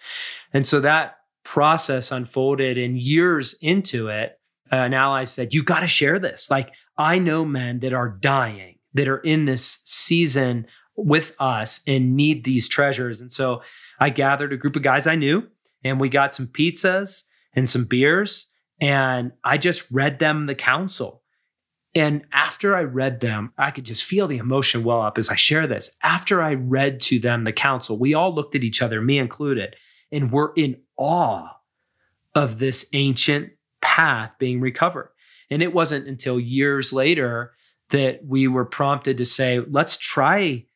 And 0.52 0.66
so 0.66 0.80
that 0.80 1.16
process 1.44 2.10
unfolded 2.10 2.78
and 2.78 2.98
years 2.98 3.54
into 3.60 4.08
it, 4.08 4.38
an 4.70 4.94
ally 4.94 5.24
said, 5.24 5.52
You 5.52 5.62
got 5.62 5.80
to 5.80 5.86
share 5.86 6.18
this. 6.18 6.50
Like, 6.50 6.72
I 6.96 7.18
know 7.18 7.44
men 7.44 7.80
that 7.80 7.92
are 7.92 8.08
dying, 8.08 8.78
that 8.94 9.08
are 9.08 9.18
in 9.18 9.44
this 9.44 9.80
season 9.84 10.66
with 10.96 11.34
us 11.38 11.80
and 11.86 12.16
need 12.16 12.44
these 12.44 12.68
treasures. 12.68 13.20
And 13.20 13.32
so 13.32 13.62
I 13.98 14.10
gathered 14.10 14.52
a 14.52 14.56
group 14.56 14.76
of 14.76 14.82
guys 14.82 15.06
I 15.06 15.16
knew 15.16 15.48
and 15.82 16.00
we 16.00 16.08
got 16.08 16.34
some 16.34 16.46
pizzas 16.46 17.24
and 17.52 17.68
some 17.68 17.84
beers 17.84 18.48
and 18.80 19.32
I 19.42 19.58
just 19.58 19.90
read 19.90 20.18
them 20.18 20.46
the 20.46 20.54
counsel. 20.54 21.22
And 21.94 22.26
after 22.32 22.74
I 22.74 22.82
read 22.82 23.20
them, 23.20 23.52
I 23.56 23.70
could 23.70 23.84
just 23.84 24.04
feel 24.04 24.26
the 24.26 24.38
emotion 24.38 24.82
well 24.82 25.00
up 25.00 25.16
as 25.16 25.28
I 25.28 25.36
share 25.36 25.66
this. 25.66 25.96
After 26.02 26.42
I 26.42 26.54
read 26.54 27.00
to 27.02 27.20
them 27.20 27.44
the 27.44 27.52
counsel, 27.52 27.98
we 27.98 28.14
all 28.14 28.34
looked 28.34 28.56
at 28.56 28.64
each 28.64 28.82
other, 28.82 29.00
me 29.00 29.18
included, 29.18 29.76
and 30.10 30.32
were 30.32 30.52
in 30.56 30.80
awe 30.96 31.50
of 32.34 32.58
this 32.58 32.88
ancient 32.92 33.52
path 33.80 34.34
being 34.38 34.60
recovered. 34.60 35.10
And 35.50 35.62
it 35.62 35.72
wasn't 35.72 36.08
until 36.08 36.40
years 36.40 36.92
later 36.92 37.52
that 37.90 38.24
we 38.26 38.48
were 38.48 38.64
prompted 38.64 39.16
to 39.18 39.24
say, 39.24 39.60
let's 39.60 39.96
try 39.96 40.66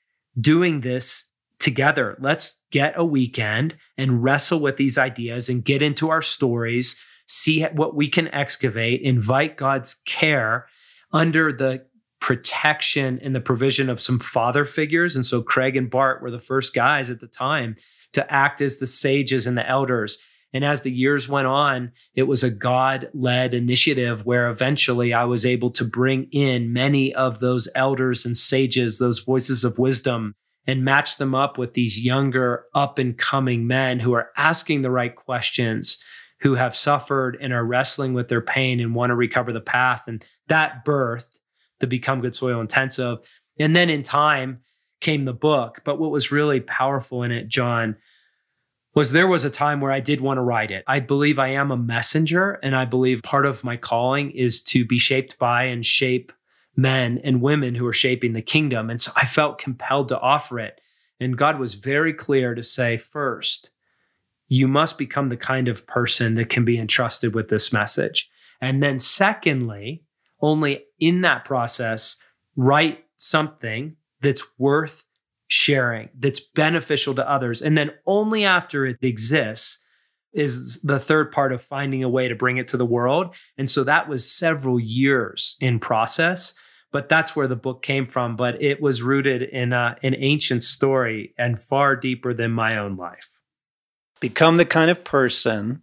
doing 0.40 0.80
this 0.82 1.32
together. 1.58 2.16
Let's 2.20 2.62
get 2.70 2.94
a 2.96 3.04
weekend 3.04 3.76
and 3.96 4.22
wrestle 4.22 4.60
with 4.60 4.76
these 4.76 4.98
ideas 4.98 5.48
and 5.48 5.64
get 5.64 5.82
into 5.82 6.10
our 6.10 6.22
stories, 6.22 7.02
see 7.26 7.62
what 7.64 7.94
we 7.94 8.08
can 8.08 8.28
excavate, 8.28 9.00
invite 9.02 9.56
God's 9.56 9.94
care 10.06 10.66
under 11.12 11.52
the 11.52 11.86
protection 12.20 13.18
and 13.22 13.34
the 13.34 13.40
provision 13.40 13.88
of 13.88 14.00
some 14.00 14.18
father 14.18 14.64
figures. 14.64 15.14
And 15.14 15.24
so 15.24 15.42
Craig 15.42 15.76
and 15.76 15.90
Bart 15.90 16.22
were 16.22 16.30
the 16.30 16.38
first 16.38 16.74
guys 16.74 17.10
at 17.10 17.20
the 17.20 17.28
time 17.28 17.76
to 18.12 18.32
act 18.32 18.60
as 18.60 18.78
the 18.78 18.86
sages 18.86 19.46
and 19.46 19.56
the 19.56 19.68
elders. 19.68 20.18
And 20.52 20.64
as 20.64 20.80
the 20.80 20.90
years 20.90 21.28
went 21.28 21.46
on, 21.46 21.92
it 22.14 22.22
was 22.22 22.42
a 22.42 22.50
God 22.50 23.10
led 23.12 23.52
initiative 23.52 24.24
where 24.24 24.48
eventually 24.48 25.12
I 25.12 25.24
was 25.24 25.44
able 25.44 25.70
to 25.72 25.84
bring 25.84 26.28
in 26.32 26.72
many 26.72 27.14
of 27.14 27.40
those 27.40 27.68
elders 27.74 28.24
and 28.24 28.36
sages, 28.36 28.98
those 28.98 29.20
voices 29.20 29.64
of 29.64 29.78
wisdom, 29.78 30.34
and 30.66 30.84
match 30.84 31.16
them 31.16 31.34
up 31.34 31.58
with 31.58 31.74
these 31.74 32.02
younger, 32.02 32.64
up 32.74 32.98
and 32.98 33.16
coming 33.16 33.66
men 33.66 34.00
who 34.00 34.14
are 34.14 34.30
asking 34.36 34.82
the 34.82 34.90
right 34.90 35.14
questions, 35.14 36.02
who 36.40 36.54
have 36.54 36.76
suffered 36.76 37.36
and 37.40 37.52
are 37.52 37.64
wrestling 37.64 38.14
with 38.14 38.28
their 38.28 38.40
pain 38.40 38.80
and 38.80 38.94
want 38.94 39.10
to 39.10 39.16
recover 39.16 39.52
the 39.52 39.60
path. 39.60 40.04
And 40.06 40.24
that 40.46 40.84
birthed 40.84 41.40
the 41.80 41.86
Become 41.86 42.20
Good 42.20 42.34
Soil 42.34 42.60
Intensive. 42.60 43.18
And 43.58 43.74
then 43.74 43.90
in 43.90 44.02
time 44.02 44.60
came 45.00 45.24
the 45.24 45.32
book. 45.32 45.80
But 45.84 45.98
what 45.98 46.10
was 46.10 46.32
really 46.32 46.60
powerful 46.60 47.22
in 47.22 47.32
it, 47.32 47.48
John, 47.48 47.96
was 48.98 49.12
there 49.12 49.28
was 49.28 49.44
a 49.44 49.50
time 49.50 49.80
where 49.80 49.92
I 49.92 50.00
did 50.00 50.20
want 50.20 50.38
to 50.38 50.42
write 50.42 50.72
it. 50.72 50.82
I 50.88 50.98
believe 50.98 51.38
I 51.38 51.50
am 51.50 51.70
a 51.70 51.76
messenger, 51.76 52.58
and 52.64 52.74
I 52.74 52.84
believe 52.84 53.22
part 53.22 53.46
of 53.46 53.62
my 53.62 53.76
calling 53.76 54.32
is 54.32 54.60
to 54.62 54.84
be 54.84 54.98
shaped 54.98 55.38
by 55.38 55.64
and 55.64 55.86
shape 55.86 56.32
men 56.76 57.20
and 57.22 57.40
women 57.40 57.76
who 57.76 57.86
are 57.86 57.92
shaping 57.92 58.32
the 58.32 58.42
kingdom. 58.42 58.90
And 58.90 59.00
so 59.00 59.12
I 59.14 59.24
felt 59.24 59.58
compelled 59.58 60.08
to 60.08 60.18
offer 60.18 60.58
it. 60.58 60.80
And 61.20 61.38
God 61.38 61.60
was 61.60 61.76
very 61.76 62.12
clear 62.12 62.56
to 62.56 62.62
say, 62.64 62.96
first, 62.96 63.70
you 64.48 64.66
must 64.66 64.98
become 64.98 65.28
the 65.28 65.36
kind 65.36 65.68
of 65.68 65.86
person 65.86 66.34
that 66.34 66.48
can 66.50 66.64
be 66.64 66.76
entrusted 66.76 67.36
with 67.36 67.50
this 67.50 67.72
message. 67.72 68.28
And 68.60 68.82
then, 68.82 68.98
secondly, 68.98 70.02
only 70.40 70.86
in 70.98 71.20
that 71.20 71.44
process, 71.44 72.16
write 72.56 73.04
something 73.16 73.94
that's 74.20 74.44
worth 74.58 75.04
sharing, 75.48 76.10
that's 76.18 76.40
beneficial 76.40 77.14
to 77.14 77.28
others. 77.28 77.60
And 77.60 77.76
then 77.76 77.90
only 78.06 78.44
after 78.44 78.86
it 78.86 78.98
exists 79.02 79.84
is 80.32 80.80
the 80.82 80.98
third 80.98 81.32
part 81.32 81.52
of 81.52 81.62
finding 81.62 82.04
a 82.04 82.08
way 82.08 82.28
to 82.28 82.34
bring 82.34 82.58
it 82.58 82.68
to 82.68 82.76
the 82.76 82.86
world. 82.86 83.34
And 83.56 83.68
so 83.68 83.82
that 83.84 84.08
was 84.08 84.30
several 84.30 84.78
years 84.78 85.56
in 85.60 85.80
process, 85.80 86.54
but 86.92 87.08
that's 87.08 87.34
where 87.34 87.48
the 87.48 87.56
book 87.56 87.82
came 87.82 88.06
from. 88.06 88.36
But 88.36 88.62
it 88.62 88.80
was 88.80 89.02
rooted 89.02 89.42
in 89.42 89.72
a, 89.72 89.96
an 90.02 90.14
ancient 90.18 90.62
story 90.62 91.34
and 91.38 91.60
far 91.60 91.96
deeper 91.96 92.34
than 92.34 92.52
my 92.52 92.76
own 92.76 92.96
life. 92.96 93.40
Become 94.20 94.58
the 94.58 94.66
kind 94.66 94.90
of 94.90 95.02
person 95.02 95.82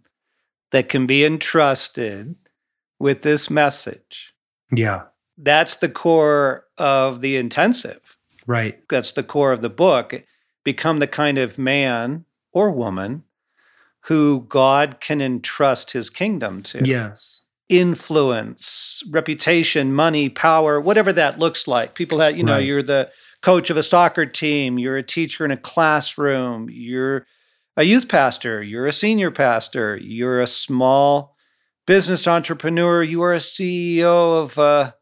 that 0.70 0.88
can 0.88 1.06
be 1.06 1.24
entrusted 1.24 2.36
with 2.98 3.22
this 3.22 3.50
message. 3.50 4.32
Yeah. 4.70 5.04
That's 5.36 5.76
the 5.76 5.88
core 5.88 6.66
of 6.78 7.20
the 7.20 7.36
intensive 7.36 8.15
Right. 8.46 8.80
That's 8.88 9.12
the 9.12 9.22
core 9.22 9.52
of 9.52 9.60
the 9.60 9.70
book. 9.70 10.22
Become 10.64 10.98
the 10.98 11.06
kind 11.06 11.38
of 11.38 11.58
man 11.58 12.24
or 12.52 12.70
woman 12.70 13.24
who 14.02 14.46
God 14.48 15.00
can 15.00 15.20
entrust 15.20 15.90
his 15.90 16.10
kingdom 16.10 16.62
to. 16.62 16.84
Yes. 16.84 17.42
Influence, 17.68 19.02
reputation, 19.10 19.92
money, 19.92 20.28
power, 20.28 20.80
whatever 20.80 21.12
that 21.12 21.38
looks 21.38 21.66
like. 21.66 21.94
People 21.94 22.18
that, 22.18 22.36
you 22.36 22.44
know, 22.44 22.54
right. 22.54 22.64
you're 22.64 22.82
the 22.82 23.10
coach 23.42 23.68
of 23.70 23.76
a 23.76 23.82
soccer 23.82 24.24
team, 24.24 24.78
you're 24.78 24.96
a 24.96 25.02
teacher 25.02 25.44
in 25.44 25.50
a 25.50 25.56
classroom, 25.56 26.68
you're 26.70 27.26
a 27.76 27.82
youth 27.82 28.08
pastor, 28.08 28.62
you're 28.62 28.86
a 28.86 28.92
senior 28.92 29.30
pastor, 29.30 29.96
you're 29.96 30.40
a 30.40 30.46
small 30.46 31.36
business 31.86 32.26
entrepreneur, 32.26 33.02
you 33.02 33.22
are 33.22 33.34
a 33.34 33.38
CEO 33.38 34.42
of 34.42 34.56
a 34.56 34.94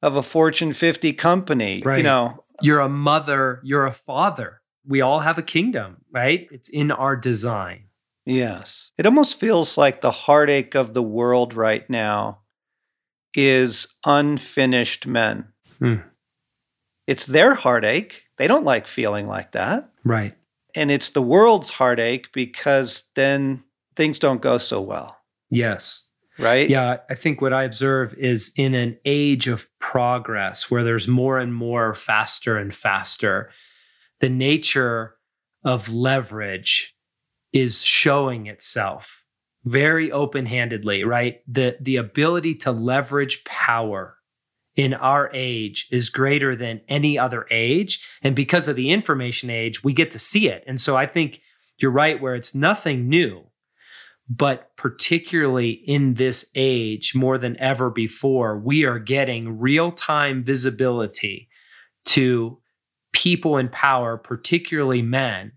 of 0.00 0.14
a 0.14 0.22
Fortune 0.22 0.72
50 0.72 1.12
company. 1.14 1.82
Right. 1.84 1.98
You 1.98 2.04
know, 2.04 2.44
you're 2.62 2.80
a 2.80 2.88
mother, 2.88 3.60
you're 3.62 3.86
a 3.86 3.92
father. 3.92 4.60
We 4.86 5.00
all 5.00 5.20
have 5.20 5.38
a 5.38 5.42
kingdom, 5.42 5.98
right? 6.10 6.48
It's 6.50 6.68
in 6.68 6.90
our 6.90 7.16
design. 7.16 7.84
Yes. 8.24 8.92
It 8.98 9.06
almost 9.06 9.38
feels 9.38 9.78
like 9.78 10.00
the 10.00 10.10
heartache 10.10 10.74
of 10.74 10.94
the 10.94 11.02
world 11.02 11.54
right 11.54 11.88
now 11.88 12.40
is 13.34 13.96
unfinished 14.04 15.06
men. 15.06 15.48
Hmm. 15.78 15.96
It's 17.06 17.26
their 17.26 17.54
heartache. 17.54 18.24
They 18.36 18.46
don't 18.46 18.64
like 18.64 18.86
feeling 18.86 19.26
like 19.26 19.52
that. 19.52 19.90
Right. 20.04 20.34
And 20.74 20.90
it's 20.90 21.10
the 21.10 21.22
world's 21.22 21.70
heartache 21.70 22.32
because 22.32 23.04
then 23.14 23.64
things 23.96 24.18
don't 24.18 24.42
go 24.42 24.58
so 24.58 24.80
well. 24.80 25.18
Yes 25.50 26.07
right? 26.38 26.68
Yeah, 26.68 26.98
I 27.10 27.14
think 27.14 27.40
what 27.40 27.52
I 27.52 27.64
observe 27.64 28.14
is 28.14 28.52
in 28.56 28.74
an 28.74 28.98
age 29.04 29.48
of 29.48 29.66
progress 29.78 30.70
where 30.70 30.84
there's 30.84 31.08
more 31.08 31.38
and 31.38 31.54
more 31.54 31.94
faster 31.94 32.56
and 32.56 32.74
faster, 32.74 33.50
the 34.20 34.28
nature 34.28 35.16
of 35.64 35.92
leverage 35.92 36.96
is 37.52 37.84
showing 37.84 38.46
itself 38.46 39.24
very 39.64 40.10
open-handedly, 40.10 41.04
right? 41.04 41.40
The 41.46 41.76
the 41.80 41.96
ability 41.96 42.54
to 42.56 42.72
leverage 42.72 43.44
power 43.44 44.16
in 44.76 44.94
our 44.94 45.28
age 45.34 45.88
is 45.90 46.08
greater 46.08 46.54
than 46.54 46.80
any 46.88 47.18
other 47.18 47.46
age, 47.50 48.06
and 48.22 48.36
because 48.36 48.68
of 48.68 48.76
the 48.76 48.90
information 48.90 49.50
age, 49.50 49.82
we 49.82 49.92
get 49.92 50.10
to 50.12 50.18
see 50.18 50.48
it. 50.48 50.62
And 50.66 50.78
so 50.80 50.96
I 50.96 51.06
think 51.06 51.40
you're 51.78 51.90
right 51.90 52.20
where 52.20 52.34
it's 52.34 52.54
nothing 52.54 53.08
new 53.08 53.47
but 54.28 54.76
particularly 54.76 55.70
in 55.70 56.14
this 56.14 56.50
age, 56.54 57.14
more 57.14 57.38
than 57.38 57.58
ever 57.58 57.90
before, 57.90 58.58
we 58.58 58.84
are 58.84 58.98
getting 58.98 59.58
real 59.58 59.90
time 59.90 60.42
visibility 60.42 61.48
to 62.04 62.58
people 63.12 63.56
in 63.56 63.68
power, 63.68 64.18
particularly 64.18 65.02
men, 65.02 65.52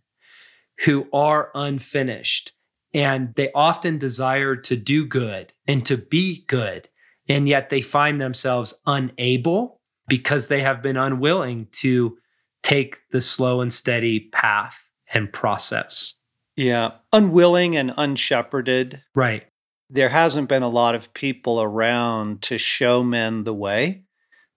who 0.86 1.08
are 1.12 1.52
unfinished. 1.54 2.54
And 2.94 3.36
they 3.36 3.52
often 3.54 3.98
desire 3.98 4.56
to 4.56 4.76
do 4.76 5.06
good 5.06 5.54
and 5.68 5.86
to 5.86 5.98
be 5.98 6.44
good. 6.48 6.90
And 7.30 7.48
yet 7.48 7.70
they 7.70 7.82
find 7.82 8.22
themselves 8.22 8.74
unable 8.86 9.80
because 10.08 10.48
they 10.48 10.62
have 10.62 10.82
been 10.82 10.98
unwilling 10.98 11.68
to 11.72 12.18
take 12.64 13.00
the 13.12 13.22
slow 13.22 13.62
and 13.62 13.72
steady 13.72 14.20
path 14.32 14.92
and 15.14 15.32
process. 15.32 16.16
Yeah, 16.56 16.92
unwilling 17.14 17.76
and 17.76 17.92
unshepherded. 17.92 19.02
Right. 19.16 19.46
There 19.90 20.10
hasn't 20.10 20.50
been 20.50 20.64
a 20.64 20.70
lot 20.70 20.96
of 20.96 21.14
people 21.14 21.62
around 21.62 22.42
to 22.44 22.58
show 22.58 23.04
men 23.04 23.44
the 23.44 23.54
way 23.54 24.04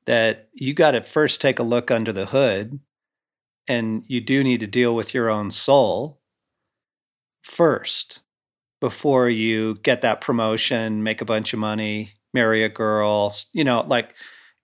that 0.06 0.48
you 0.54 0.74
got 0.74 0.92
to 0.92 1.00
first 1.00 1.40
take 1.40 1.58
a 1.58 1.64
look 1.64 1.90
under 1.90 2.12
the 2.12 2.26
hood 2.26 2.78
and 3.66 4.04
you 4.06 4.20
do 4.20 4.44
need 4.44 4.60
to 4.60 4.66
deal 4.66 4.94
with 4.94 5.14
your 5.14 5.30
own 5.30 5.50
soul 5.50 6.20
first 7.42 8.20
before 8.80 9.28
you 9.28 9.76
get 9.76 10.02
that 10.02 10.20
promotion, 10.20 11.02
make 11.02 11.20
a 11.20 11.24
bunch 11.24 11.52
of 11.52 11.58
money, 11.58 12.12
marry 12.34 12.62
a 12.62 12.68
girl, 12.68 13.34
you 13.52 13.64
know, 13.64 13.84
like 13.86 14.14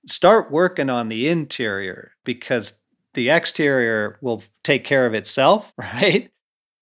start 0.06 0.50
working 0.50 0.90
on 0.90 1.08
the 1.08 1.28
interior 1.28 2.12
because 2.24 2.74
the 3.14 3.30
exterior 3.30 4.18
will 4.20 4.42
take 4.62 4.84
care 4.84 5.06
of 5.06 5.14
itself, 5.14 5.72
right? 5.78 6.30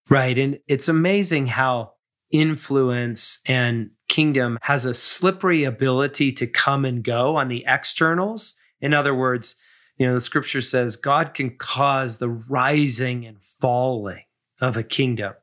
Right. 0.09 0.39
And 0.39 0.59
it's 0.67 0.89
amazing 0.89 1.49
how 1.49 1.93
influence 2.31 3.41
and 3.47 3.91
kingdom 4.09 4.59
has 4.63 4.87
a 4.87 4.95
slippery 4.95 5.65
ability 5.65 6.33
to 6.33 6.47
come 6.47 6.85
and 6.85 7.03
go 7.03 7.37
on 7.37 7.49
the 7.49 7.65
externals. 7.67 8.55
In 8.81 8.95
other 8.95 9.15
words, 9.15 9.57
you 9.99 10.07
know, 10.07 10.15
the 10.15 10.21
scripture 10.21 10.61
says 10.61 10.97
God 10.97 11.35
can 11.35 11.57
cause 11.57 12.19
the 12.19 12.29
rising 12.29 13.27
and 13.27 13.43
falling 13.43 14.25
of 14.61 14.77
a 14.77 14.83
kingdom. 14.83 15.35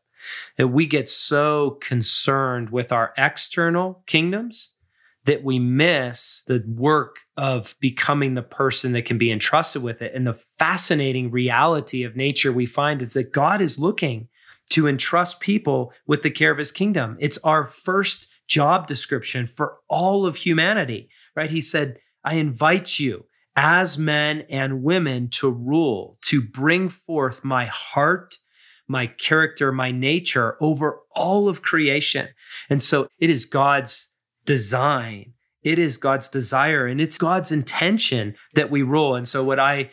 That 0.57 0.69
we 0.69 0.87
get 0.87 1.07
so 1.07 1.77
concerned 1.81 2.71
with 2.71 2.91
our 2.91 3.13
external 3.15 4.03
kingdoms 4.07 4.73
that 5.25 5.43
we 5.43 5.59
miss 5.59 6.41
the 6.47 6.63
work 6.67 7.17
of 7.35 7.75
becoming 7.79 8.33
the 8.33 8.41
person 8.41 8.93
that 8.93 9.05
can 9.05 9.17
be 9.17 9.31
entrusted 9.31 9.83
with 9.83 10.01
it. 10.01 10.13
And 10.15 10.25
the 10.25 10.33
fascinating 10.33 11.29
reality 11.29 12.03
of 12.03 12.15
nature 12.15 12.51
we 12.51 12.65
find 12.65 13.01
is 13.01 13.13
that 13.13 13.31
God 13.31 13.61
is 13.61 13.77
looking 13.77 14.29
to 14.75 14.89
entrust 14.89 15.39
people 15.39 15.93
with 16.05 16.21
the 16.21 16.29
care 16.29 16.51
of 16.51 16.57
his 16.57 16.69
kingdom. 16.69 17.15
It's 17.21 17.37
our 17.45 17.63
first 17.63 18.27
job 18.45 18.87
description 18.87 19.45
for 19.45 19.77
all 19.87 20.25
of 20.25 20.35
humanity, 20.35 21.07
right? 21.33 21.49
He 21.49 21.61
said, 21.61 21.97
I 22.25 22.35
invite 22.35 22.99
you 22.99 23.23
as 23.55 23.97
men 23.97 24.43
and 24.49 24.83
women 24.83 25.29
to 25.29 25.49
rule, 25.49 26.17
to 26.23 26.41
bring 26.41 26.89
forth 26.89 27.45
my 27.45 27.67
heart, 27.67 28.35
my 28.85 29.07
character, 29.07 29.71
my 29.71 29.91
nature 29.91 30.57
over 30.59 30.99
all 31.15 31.47
of 31.47 31.61
creation. 31.61 32.27
And 32.69 32.83
so 32.83 33.07
it 33.17 33.29
is 33.29 33.45
God's 33.45 34.09
design. 34.43 35.35
It 35.63 35.79
is 35.79 35.95
God's 35.95 36.27
desire 36.27 36.85
and 36.85 36.99
it's 36.99 37.17
God's 37.17 37.53
intention 37.53 38.35
that 38.55 38.69
we 38.69 38.81
rule. 38.81 39.15
And 39.15 39.25
so 39.25 39.41
what 39.41 39.57
I 39.57 39.91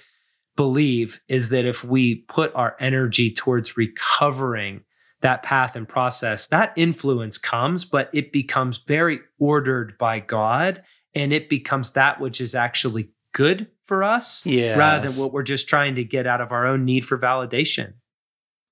believe 0.62 1.20
is 1.26 1.48
that 1.48 1.64
if 1.64 1.82
we 1.82 2.14
put 2.14 2.54
our 2.54 2.76
energy 2.78 3.32
towards 3.32 3.76
recovering 3.76 4.84
that 5.20 5.42
path 5.42 5.74
and 5.74 5.88
process, 5.88 6.46
that 6.46 6.72
influence 6.76 7.36
comes, 7.36 7.84
but 7.84 8.08
it 8.12 8.30
becomes 8.30 8.78
very 8.78 9.18
ordered 9.40 9.98
by 9.98 10.20
God 10.20 10.80
and 11.16 11.32
it 11.32 11.48
becomes 11.48 11.90
that 11.90 12.20
which 12.20 12.40
is 12.40 12.54
actually 12.54 13.08
good 13.32 13.66
for 13.82 14.04
us 14.04 14.46
yes. 14.46 14.78
rather 14.78 15.08
than 15.08 15.20
what 15.20 15.32
we're 15.32 15.42
just 15.42 15.68
trying 15.68 15.96
to 15.96 16.04
get 16.04 16.28
out 16.28 16.40
of 16.40 16.52
our 16.52 16.64
own 16.64 16.84
need 16.84 17.04
for 17.04 17.18
validation. 17.18 17.94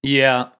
Yeah. 0.00 0.50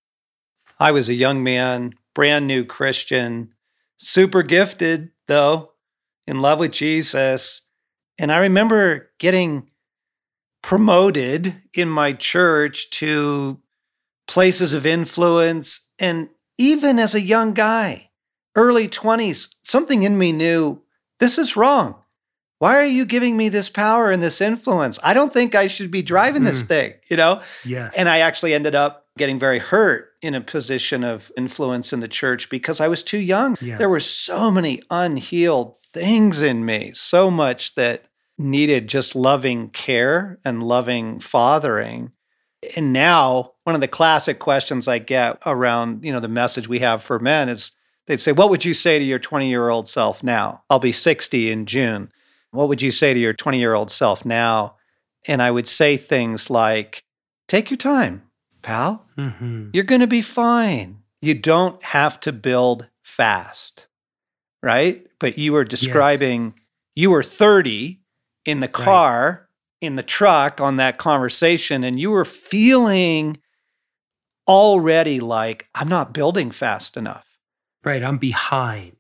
I 0.81 0.91
was 0.91 1.09
a 1.09 1.15
young 1.15 1.45
man, 1.45 1.93
brand 2.13 2.49
new 2.49 2.65
Christian, 2.65 3.55
super 3.99 4.43
gifted 4.43 5.13
though, 5.29 5.75
in 6.27 6.41
love 6.41 6.59
with 6.59 6.73
Jesus. 6.73 7.69
And 8.19 8.33
I 8.33 8.39
remember 8.39 9.13
getting 9.21 9.69
promoted 10.63 11.63
in 11.75 11.89
my 11.89 12.13
church 12.13 12.91
to 12.91 13.61
places 14.27 14.73
of 14.73 14.87
influence. 14.87 15.91
And 15.99 16.29
even 16.59 16.99
as 16.99 17.15
a 17.15 17.21
young 17.21 17.53
guy, 17.55 18.11
early 18.57 18.89
20s, 18.89 19.55
something 19.63 20.03
in 20.03 20.19
me 20.19 20.33
knew 20.33 20.83
this 21.19 21.39
is 21.39 21.57
wrong. 21.57 21.97
Why 22.59 22.77
are 22.77 22.85
you 22.85 23.07
giving 23.07 23.39
me 23.39 23.49
this 23.49 23.71
power 23.71 24.11
and 24.11 24.23
this 24.23 24.41
influence? 24.43 24.99
I 25.03 25.15
don't 25.15 25.33
think 25.33 25.55
I 25.55 25.67
should 25.67 25.91
be 25.91 26.03
driving 26.03 26.45
this 26.45 26.63
mm. 26.63 26.69
thing, 26.69 26.93
you 27.09 27.17
know? 27.17 27.41
Yes. 27.65 27.97
And 27.97 28.07
I 28.07 28.19
actually 28.19 28.53
ended 28.53 28.75
up 28.75 29.07
getting 29.17 29.39
very 29.39 29.59
hurt 29.59 30.11
in 30.21 30.35
a 30.35 30.43
position 30.43 31.03
of 31.03 31.33
influence 31.39 31.93
in 31.93 32.01
the 32.01 32.09
church 32.09 32.51
because 32.51 32.79
I 32.79 32.89
was 32.89 33.03
too 33.03 33.19
young. 33.19 33.57
Yes. 33.63 33.79
There 33.79 33.89
were 33.89 34.01
so 34.01 34.51
many 34.51 34.83
unhealed 34.91 35.79
things 35.87 36.43
in 36.43 36.67
me, 36.67 36.91
so 36.93 37.31
much 37.31 37.75
that 37.77 38.05
needed 38.41 38.89
just 38.89 39.15
loving 39.15 39.69
care 39.69 40.39
and 40.45 40.63
loving 40.63 41.21
fathering. 41.21 42.11
And 42.77 42.93
now, 42.93 43.53
one 43.65 43.75
of 43.75 43.81
the 43.81 43.89
classic 43.89 44.39
questions 44.39 44.89
I 44.89 44.99
get 44.99 45.39
around, 45.47 46.05
you 46.05 46.13
know, 46.13 46.21
the 46.21 46.29
message 46.29 46.69
we 46.69 46.81
have 46.81 47.03
for 47.03 47.19
men 47.19 47.49
is 47.49 47.73
they'd 48.07 48.21
say, 48.21 48.33
"What 48.33 48.51
would 48.51 48.65
you 48.65 48.75
say 48.75 48.99
to 48.99 49.05
your 49.05 49.19
20-year-old 49.19 49.89
self 49.89 50.23
now? 50.23 50.65
I'll 50.69 50.79
be 50.79 50.93
60 50.93 51.51
in 51.51 51.67
June. 51.67 52.11
What 52.51 52.69
would 52.69 52.83
you 52.83 52.91
say 52.91 53.15
to 53.15 53.21
your 53.21 53.35
20-year-old 53.35 53.91
self 53.91 54.25
now?" 54.25 54.77
And 55.27 55.43
I 55.43 55.51
would 55.51 55.69
say 55.69 55.97
things 55.97 56.51
like, 56.51 57.05
"Take 57.47 57.71
your 57.71 57.79
time, 57.79 58.23
pal. 58.63 59.07
Mm-hmm. 59.17 59.71
You're 59.73 59.85
going 59.85 60.01
to 60.01 60.07
be 60.07 60.23
fine. 60.23 61.03
You 61.21 61.35
don't 61.35 61.83
have 61.85 62.21
to 62.21 62.33
build 62.33 62.89
fast." 63.03 63.87
Right? 64.63 65.07
But 65.19 65.39
you 65.39 65.53
were 65.53 65.65
describing 65.65 66.47
yes. 66.47 66.65
you 66.97 67.11
were 67.11 67.23
30 67.23 68.00
in 68.45 68.61
the 68.61 68.69
car, 68.69 69.49
right. 69.83 69.87
in 69.87 69.97
the 69.97 70.03
truck 70.03 70.61
on 70.61 70.77
that 70.77 70.99
conversation, 70.99 71.85
and 71.85 72.01
you 72.01 72.11
were 72.11 72.25
feeling 72.25 73.39
already 74.49 75.21
like, 75.21 75.69
I'm 75.75 75.89
not 75.89 76.13
building 76.13 76.51
fast 76.51 76.97
enough. 76.97 77.27
Right. 77.85 78.03
I'm 78.03 78.19
behind. 78.19 78.97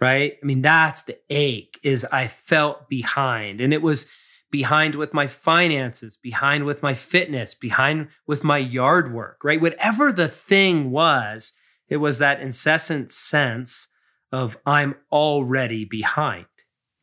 Right. 0.00 0.36
I 0.42 0.46
mean, 0.46 0.62
that's 0.62 1.02
the 1.02 1.18
ache 1.30 1.78
is 1.82 2.04
I 2.06 2.28
felt 2.28 2.88
behind. 2.88 3.60
And 3.60 3.72
it 3.72 3.82
was 3.82 4.10
behind 4.50 4.94
with 4.94 5.14
my 5.14 5.26
finances, 5.26 6.18
behind 6.22 6.64
with 6.64 6.82
my 6.82 6.94
fitness, 6.94 7.54
behind 7.54 8.08
with 8.26 8.44
my 8.44 8.58
yard 8.58 9.12
work, 9.12 9.38
right? 9.42 9.60
Whatever 9.60 10.12
the 10.12 10.28
thing 10.28 10.90
was, 10.90 11.52
it 11.88 11.96
was 11.98 12.18
that 12.18 12.40
incessant 12.40 13.10
sense 13.10 13.88
of 14.32 14.58
I'm 14.66 14.96
already 15.10 15.84
behind. 15.84 16.46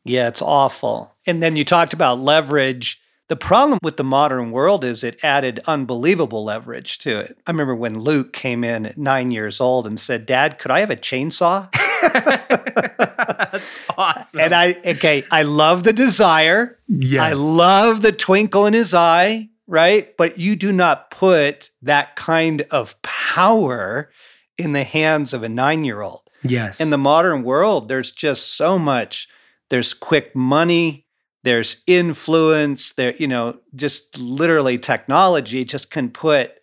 Yeah, 0.03 0.27
it's 0.27 0.41
awful. 0.41 1.12
And 1.25 1.41
then 1.41 1.55
you 1.55 1.63
talked 1.63 1.93
about 1.93 2.19
leverage. 2.19 2.99
The 3.29 3.35
problem 3.35 3.79
with 3.81 3.97
the 3.97 4.03
modern 4.03 4.51
world 4.51 4.83
is 4.83 5.03
it 5.03 5.17
added 5.23 5.61
unbelievable 5.65 6.43
leverage 6.43 6.97
to 6.99 7.19
it. 7.19 7.37
I 7.47 7.51
remember 7.51 7.75
when 7.75 7.99
Luke 7.99 8.33
came 8.33 8.63
in 8.63 8.85
at 8.85 8.97
nine 8.97 9.31
years 9.31 9.61
old 9.61 9.87
and 9.87 9.99
said, 9.99 10.25
Dad, 10.25 10.59
could 10.59 10.71
I 10.71 10.81
have 10.81 10.91
a 10.91 10.97
chainsaw? 10.97 11.69
That's 13.51 13.73
awesome. 13.97 14.41
And 14.41 14.53
I, 14.53 14.75
okay, 14.85 15.23
I 15.31 15.43
love 15.43 15.83
the 15.83 15.93
desire. 15.93 16.79
Yes. 16.87 17.21
I 17.21 17.33
love 17.33 18.01
the 18.01 18.11
twinkle 18.11 18.65
in 18.65 18.73
his 18.73 18.93
eye, 18.93 19.49
right? 19.67 20.15
But 20.17 20.37
you 20.37 20.55
do 20.55 20.71
not 20.71 21.09
put 21.11 21.69
that 21.81 22.15
kind 22.15 22.65
of 22.71 23.01
power 23.01 24.11
in 24.57 24.73
the 24.73 24.83
hands 24.83 25.33
of 25.33 25.43
a 25.43 25.49
nine 25.49 25.85
year 25.85 26.01
old. 26.01 26.29
Yes. 26.43 26.81
In 26.81 26.89
the 26.89 26.97
modern 26.97 27.43
world, 27.43 27.89
there's 27.89 28.11
just 28.11 28.55
so 28.55 28.77
much 28.77 29.29
there's 29.69 29.93
quick 29.93 30.35
money, 30.35 31.02
there's 31.43 31.83
influence, 31.87 32.93
there, 32.93 33.15
you 33.15 33.27
know, 33.27 33.59
just 33.75 34.17
literally 34.17 34.77
technology 34.77 35.65
just 35.65 35.91
can 35.91 36.09
put 36.09 36.53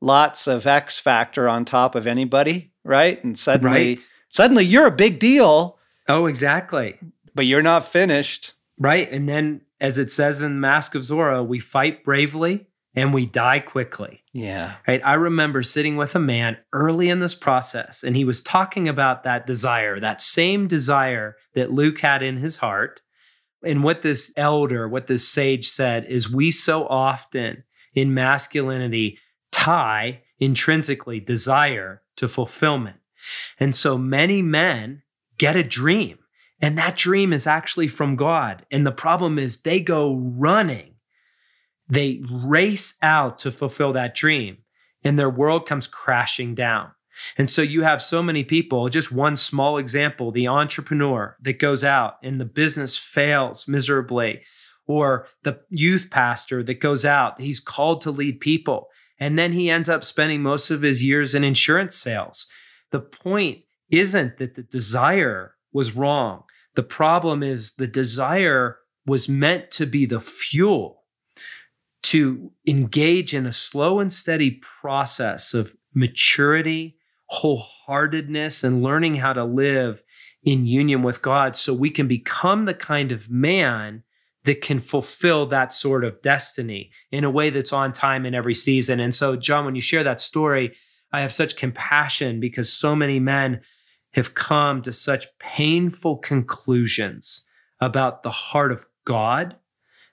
lots 0.00 0.46
of 0.46 0.66
X 0.66 0.98
factor 0.98 1.48
on 1.48 1.64
top 1.64 1.94
of 1.94 2.06
anybody, 2.06 2.72
right? 2.84 3.22
And 3.22 3.38
suddenly 3.38 3.90
right. 3.90 4.10
suddenly 4.28 4.64
you're 4.64 4.86
a 4.86 4.90
big 4.90 5.18
deal. 5.18 5.78
Oh, 6.08 6.26
exactly. 6.26 6.98
But 7.34 7.46
you're 7.46 7.62
not 7.62 7.84
finished. 7.84 8.54
Right. 8.78 9.10
And 9.10 9.28
then 9.28 9.62
as 9.80 9.98
it 9.98 10.10
says 10.10 10.42
in 10.42 10.60
Mask 10.60 10.94
of 10.94 11.02
Zorro, 11.02 11.46
we 11.46 11.58
fight 11.58 12.04
bravely 12.04 12.66
and 12.94 13.12
we 13.12 13.26
die 13.26 13.58
quickly. 13.58 14.22
Yeah. 14.32 14.76
Right. 14.86 15.00
I 15.04 15.14
remember 15.14 15.62
sitting 15.62 15.96
with 15.96 16.14
a 16.14 16.20
man 16.20 16.58
early 16.72 17.08
in 17.08 17.20
this 17.20 17.34
process, 17.34 18.02
and 18.02 18.16
he 18.16 18.24
was 18.24 18.42
talking 18.42 18.88
about 18.88 19.24
that 19.24 19.46
desire, 19.46 20.00
that 20.00 20.22
same 20.22 20.66
desire 20.66 21.36
that 21.54 21.72
Luke 21.72 22.00
had 22.00 22.22
in 22.22 22.38
his 22.38 22.58
heart. 22.58 23.00
And 23.64 23.82
what 23.82 24.02
this 24.02 24.32
elder, 24.36 24.88
what 24.88 25.06
this 25.06 25.28
sage 25.28 25.66
said 25.68 26.04
is 26.06 26.30
we 26.30 26.50
so 26.50 26.86
often 26.86 27.64
in 27.94 28.14
masculinity 28.14 29.18
tie 29.50 30.22
intrinsically 30.38 31.20
desire 31.20 32.02
to 32.16 32.28
fulfillment. 32.28 32.96
And 33.60 33.74
so 33.74 33.96
many 33.96 34.42
men 34.42 35.02
get 35.38 35.54
a 35.54 35.62
dream, 35.62 36.18
and 36.60 36.76
that 36.78 36.96
dream 36.96 37.32
is 37.32 37.46
actually 37.46 37.88
from 37.88 38.16
God. 38.16 38.66
And 38.70 38.86
the 38.86 38.92
problem 38.92 39.38
is 39.38 39.62
they 39.62 39.80
go 39.80 40.14
running 40.14 40.92
they 41.92 42.22
race 42.30 42.96
out 43.02 43.38
to 43.40 43.50
fulfill 43.50 43.92
that 43.92 44.14
dream 44.14 44.58
and 45.04 45.18
their 45.18 45.28
world 45.28 45.66
comes 45.66 45.86
crashing 45.86 46.54
down. 46.54 46.92
And 47.36 47.48
so 47.48 47.62
you 47.62 47.82
have 47.82 48.02
so 48.02 48.22
many 48.22 48.44
people, 48.44 48.88
just 48.88 49.12
one 49.12 49.36
small 49.36 49.78
example, 49.78 50.30
the 50.30 50.48
entrepreneur 50.48 51.36
that 51.40 51.58
goes 51.58 51.84
out 51.84 52.14
and 52.22 52.40
the 52.40 52.44
business 52.44 52.98
fails 52.98 53.68
miserably, 53.68 54.42
or 54.86 55.26
the 55.42 55.60
youth 55.70 56.08
pastor 56.10 56.62
that 56.64 56.80
goes 56.80 57.04
out, 57.04 57.40
he's 57.40 57.60
called 57.60 58.00
to 58.02 58.10
lead 58.10 58.40
people. 58.40 58.88
And 59.18 59.38
then 59.38 59.52
he 59.52 59.70
ends 59.70 59.88
up 59.88 60.02
spending 60.02 60.42
most 60.42 60.70
of 60.70 60.82
his 60.82 61.04
years 61.04 61.34
in 61.34 61.44
insurance 61.44 61.96
sales. 61.96 62.46
The 62.90 63.00
point 63.00 63.60
isn't 63.90 64.38
that 64.38 64.54
the 64.54 64.62
desire 64.62 65.54
was 65.72 65.94
wrong. 65.94 66.42
The 66.74 66.82
problem 66.82 67.42
is 67.42 67.72
the 67.72 67.86
desire 67.86 68.78
was 69.06 69.28
meant 69.28 69.70
to 69.72 69.86
be 69.86 70.06
the 70.06 70.20
fuel 70.20 71.04
to 72.04 72.50
engage 72.66 73.32
in 73.32 73.46
a 73.46 73.52
slow 73.52 74.00
and 74.00 74.12
steady 74.12 74.60
process 74.80 75.54
of 75.54 75.76
maturity, 75.94 76.98
wholeheartedness, 77.32 78.64
and 78.64 78.82
learning 78.82 79.16
how 79.16 79.32
to 79.32 79.44
live 79.44 80.02
in 80.42 80.66
union 80.66 81.02
with 81.02 81.22
God 81.22 81.54
so 81.54 81.72
we 81.72 81.90
can 81.90 82.08
become 82.08 82.64
the 82.64 82.74
kind 82.74 83.12
of 83.12 83.30
man 83.30 84.02
that 84.44 84.60
can 84.60 84.80
fulfill 84.80 85.46
that 85.46 85.72
sort 85.72 86.04
of 86.04 86.20
destiny 86.20 86.90
in 87.12 87.22
a 87.22 87.30
way 87.30 87.48
that's 87.50 87.72
on 87.72 87.92
time 87.92 88.26
in 88.26 88.34
every 88.34 88.54
season. 88.54 88.98
And 88.98 89.14
so, 89.14 89.36
John, 89.36 89.64
when 89.64 89.76
you 89.76 89.80
share 89.80 90.02
that 90.02 90.20
story, 90.20 90.74
I 91.12 91.20
have 91.20 91.32
such 91.32 91.56
compassion 91.56 92.40
because 92.40 92.72
so 92.72 92.96
many 92.96 93.20
men 93.20 93.60
have 94.14 94.34
come 94.34 94.82
to 94.82 94.92
such 94.92 95.26
painful 95.38 96.18
conclusions 96.18 97.46
about 97.80 98.22
the 98.22 98.30
heart 98.30 98.72
of 98.72 98.84
God 99.04 99.56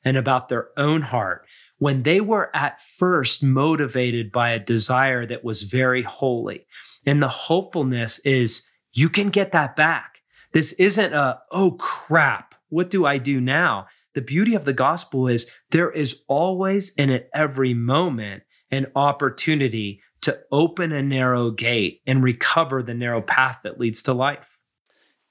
and 0.03 0.15
about 0.15 0.47
their 0.47 0.69
own 0.77 1.01
heart 1.01 1.45
when 1.79 2.03
they 2.03 2.21
were 2.21 2.55
at 2.55 2.81
first 2.81 3.41
motivated 3.41 4.31
by 4.31 4.51
a 4.51 4.59
desire 4.59 5.25
that 5.25 5.43
was 5.43 5.63
very 5.63 6.03
holy. 6.03 6.67
And 7.05 7.23
the 7.23 7.29
hopefulness 7.29 8.19
is 8.19 8.69
you 8.93 9.09
can 9.09 9.29
get 9.29 9.51
that 9.53 9.75
back. 9.75 10.21
This 10.51 10.73
isn't 10.73 11.13
a, 11.13 11.39
oh 11.51 11.71
crap, 11.71 12.55
what 12.69 12.89
do 12.89 13.05
I 13.05 13.17
do 13.17 13.41
now? 13.41 13.87
The 14.13 14.21
beauty 14.21 14.55
of 14.55 14.65
the 14.65 14.73
gospel 14.73 15.27
is 15.27 15.51
there 15.71 15.89
is 15.89 16.23
always 16.27 16.93
and 16.97 17.11
at 17.11 17.29
every 17.33 17.73
moment 17.73 18.43
an 18.71 18.87
opportunity 18.95 20.01
to 20.21 20.39
open 20.51 20.91
a 20.91 21.01
narrow 21.01 21.49
gate 21.49 22.01
and 22.05 22.23
recover 22.23 22.83
the 22.83 22.93
narrow 22.93 23.21
path 23.21 23.61
that 23.63 23.79
leads 23.79 24.03
to 24.03 24.13
life. 24.13 24.59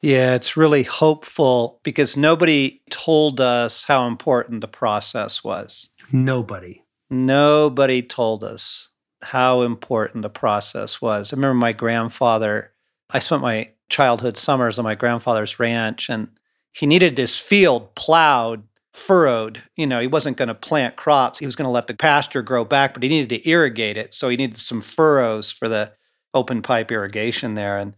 Yeah, 0.00 0.34
it's 0.34 0.56
really 0.56 0.84
hopeful 0.84 1.80
because 1.82 2.16
nobody 2.16 2.82
told 2.88 3.40
us 3.40 3.84
how 3.84 4.06
important 4.06 4.60
the 4.60 4.68
process 4.68 5.42
was. 5.42 5.90
Nobody. 6.12 6.84
Nobody 7.10 8.02
told 8.02 8.44
us 8.44 8.90
how 9.22 9.62
important 9.62 10.22
the 10.22 10.30
process 10.30 11.02
was. 11.02 11.32
I 11.32 11.36
remember 11.36 11.54
my 11.54 11.72
grandfather, 11.72 12.72
I 13.10 13.18
spent 13.18 13.42
my 13.42 13.70
childhood 13.88 14.36
summers 14.36 14.78
on 14.78 14.84
my 14.84 14.94
grandfather's 14.94 15.58
ranch, 15.58 16.08
and 16.08 16.28
he 16.72 16.86
needed 16.86 17.16
this 17.16 17.38
field 17.38 17.94
plowed, 17.94 18.62
furrowed. 18.92 19.62
You 19.76 19.86
know, 19.86 20.00
he 20.00 20.06
wasn't 20.06 20.36
going 20.36 20.48
to 20.48 20.54
plant 20.54 20.96
crops, 20.96 21.38
he 21.38 21.46
was 21.46 21.56
going 21.56 21.66
to 21.66 21.72
let 21.72 21.86
the 21.86 21.94
pasture 21.94 22.42
grow 22.42 22.64
back, 22.64 22.94
but 22.94 23.02
he 23.02 23.08
needed 23.08 23.30
to 23.30 23.48
irrigate 23.48 23.96
it. 23.96 24.14
So 24.14 24.28
he 24.28 24.36
needed 24.36 24.58
some 24.58 24.80
furrows 24.80 25.50
for 25.50 25.68
the 25.68 25.92
open 26.34 26.62
pipe 26.62 26.92
irrigation 26.92 27.54
there. 27.54 27.78
And 27.78 27.94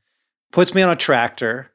puts 0.52 0.74
me 0.74 0.82
on 0.82 0.90
a 0.90 0.96
tractor, 0.96 1.72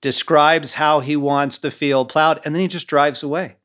describes 0.00 0.74
how 0.74 1.00
he 1.00 1.16
wants 1.16 1.58
the 1.58 1.70
field 1.70 2.08
plowed, 2.08 2.40
and 2.44 2.54
then 2.54 2.60
he 2.60 2.68
just 2.68 2.86
drives 2.86 3.22
away. 3.22 3.56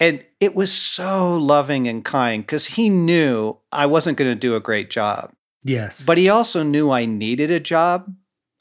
And 0.00 0.24
it 0.40 0.54
was 0.54 0.72
so 0.72 1.36
loving 1.36 1.86
and 1.86 2.02
kind 2.02 2.42
because 2.42 2.64
he 2.64 2.88
knew 2.88 3.58
I 3.70 3.84
wasn't 3.84 4.16
going 4.16 4.30
to 4.30 4.34
do 4.34 4.56
a 4.56 4.60
great 4.60 4.88
job. 4.88 5.32
Yes. 5.62 6.06
But 6.06 6.16
he 6.16 6.30
also 6.30 6.62
knew 6.62 6.90
I 6.90 7.04
needed 7.04 7.50
a 7.50 7.60
job. 7.60 8.12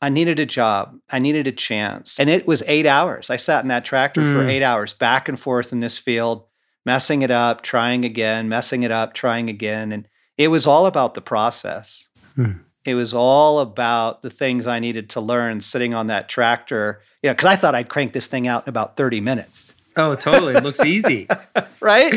I 0.01 0.09
needed 0.09 0.39
a 0.39 0.45
job. 0.45 0.99
I 1.09 1.19
needed 1.19 1.47
a 1.47 1.51
chance. 1.53 2.19
And 2.19 2.29
it 2.29 2.45
was 2.45 2.61
eight 2.67 2.85
hours. 2.85 3.29
I 3.29 3.37
sat 3.37 3.63
in 3.63 3.69
that 3.69 3.85
tractor 3.85 4.21
mm. 4.21 4.31
for 4.31 4.47
eight 4.47 4.63
hours, 4.63 4.93
back 4.93 5.27
and 5.29 5.39
forth 5.39 5.71
in 5.71 5.79
this 5.79 5.97
field, 5.97 6.45
messing 6.85 7.21
it 7.21 7.31
up, 7.31 7.61
trying 7.61 8.03
again, 8.03 8.49
messing 8.49 8.83
it 8.83 8.91
up, 8.91 9.13
trying 9.13 9.49
again. 9.49 9.91
And 9.91 10.07
it 10.37 10.49
was 10.49 10.67
all 10.67 10.85
about 10.85 11.13
the 11.13 11.21
process. 11.21 12.07
Mm. 12.37 12.59
It 12.85 12.95
was 12.95 13.13
all 13.13 13.59
about 13.59 14.23
the 14.23 14.29
things 14.29 14.67
I 14.67 14.79
needed 14.79 15.09
to 15.11 15.21
learn 15.21 15.61
sitting 15.61 15.93
on 15.93 16.07
that 16.07 16.29
tractor. 16.29 17.01
You 17.21 17.29
know, 17.29 17.33
because 17.33 17.45
I 17.45 17.55
thought 17.55 17.75
I'd 17.75 17.89
crank 17.89 18.13
this 18.13 18.27
thing 18.27 18.47
out 18.47 18.65
in 18.65 18.69
about 18.69 18.95
30 18.97 19.21
minutes. 19.21 19.73
Oh, 19.99 20.15
totally. 20.15 20.55
It 20.55 20.63
looks 20.63 20.83
easy. 20.83 21.27
right? 21.81 22.13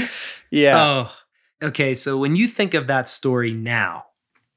Yeah. 0.51 0.79
Oh, 0.79 1.67
okay. 1.67 1.95
So 1.95 2.17
when 2.17 2.37
you 2.37 2.47
think 2.47 2.75
of 2.75 2.87
that 2.87 3.09
story 3.09 3.53
now 3.53 4.05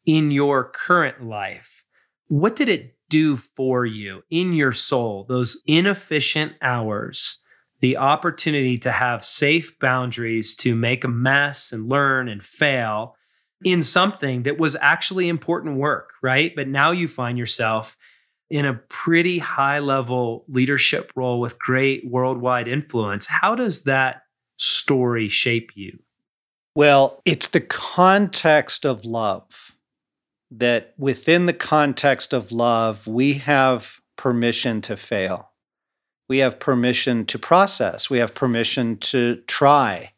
in 0.05 0.29
your 0.29 0.63
current 0.63 1.23
life, 1.23 1.83
what 2.27 2.55
did 2.55 2.69
it 2.69 2.95
do 3.09 3.35
for 3.35 3.85
you 3.85 4.23
in 4.29 4.53
your 4.53 4.73
soul? 4.73 5.25
Those 5.27 5.61
inefficient 5.65 6.53
hours, 6.61 7.39
the 7.79 7.97
opportunity 7.97 8.77
to 8.79 8.91
have 8.91 9.23
safe 9.23 9.77
boundaries 9.79 10.53
to 10.55 10.75
make 10.75 11.03
a 11.03 11.07
mess 11.09 11.71
and 11.71 11.89
learn 11.89 12.29
and 12.29 12.43
fail 12.43 13.15
in 13.63 13.81
something 13.81 14.43
that 14.43 14.59
was 14.59 14.77
actually 14.81 15.29
important 15.29 15.77
work, 15.77 16.11
right? 16.21 16.53
But 16.55 16.67
now 16.67 16.91
you 16.91 17.07
find 17.07 17.37
yourself 17.37 17.97
in 18.49 18.65
a 18.65 18.73
pretty 18.73 19.39
high 19.39 19.79
level 19.79 20.45
leadership 20.47 21.11
role 21.15 21.39
with 21.39 21.59
great 21.59 22.09
worldwide 22.09 22.67
influence. 22.67 23.27
How 23.27 23.55
does 23.55 23.83
that 23.83 24.23
story 24.57 25.29
shape 25.29 25.71
you? 25.75 25.99
Well, 26.75 27.21
it's 27.25 27.47
the 27.47 27.61
context 27.61 28.85
of 28.85 29.05
love. 29.05 29.71
That 30.51 30.93
within 30.97 31.47
the 31.47 31.53
context 31.53 32.31
of 32.31 32.51
love, 32.51 33.07
we 33.07 33.33
have 33.33 33.99
permission 34.15 34.79
to 34.81 34.95
fail. 34.95 35.49
We 36.29 36.37
have 36.39 36.59
permission 36.59 37.25
to 37.25 37.39
process. 37.39 38.09
We 38.09 38.19
have 38.19 38.33
permission 38.33 38.97
to 38.97 39.41
try 39.47 40.13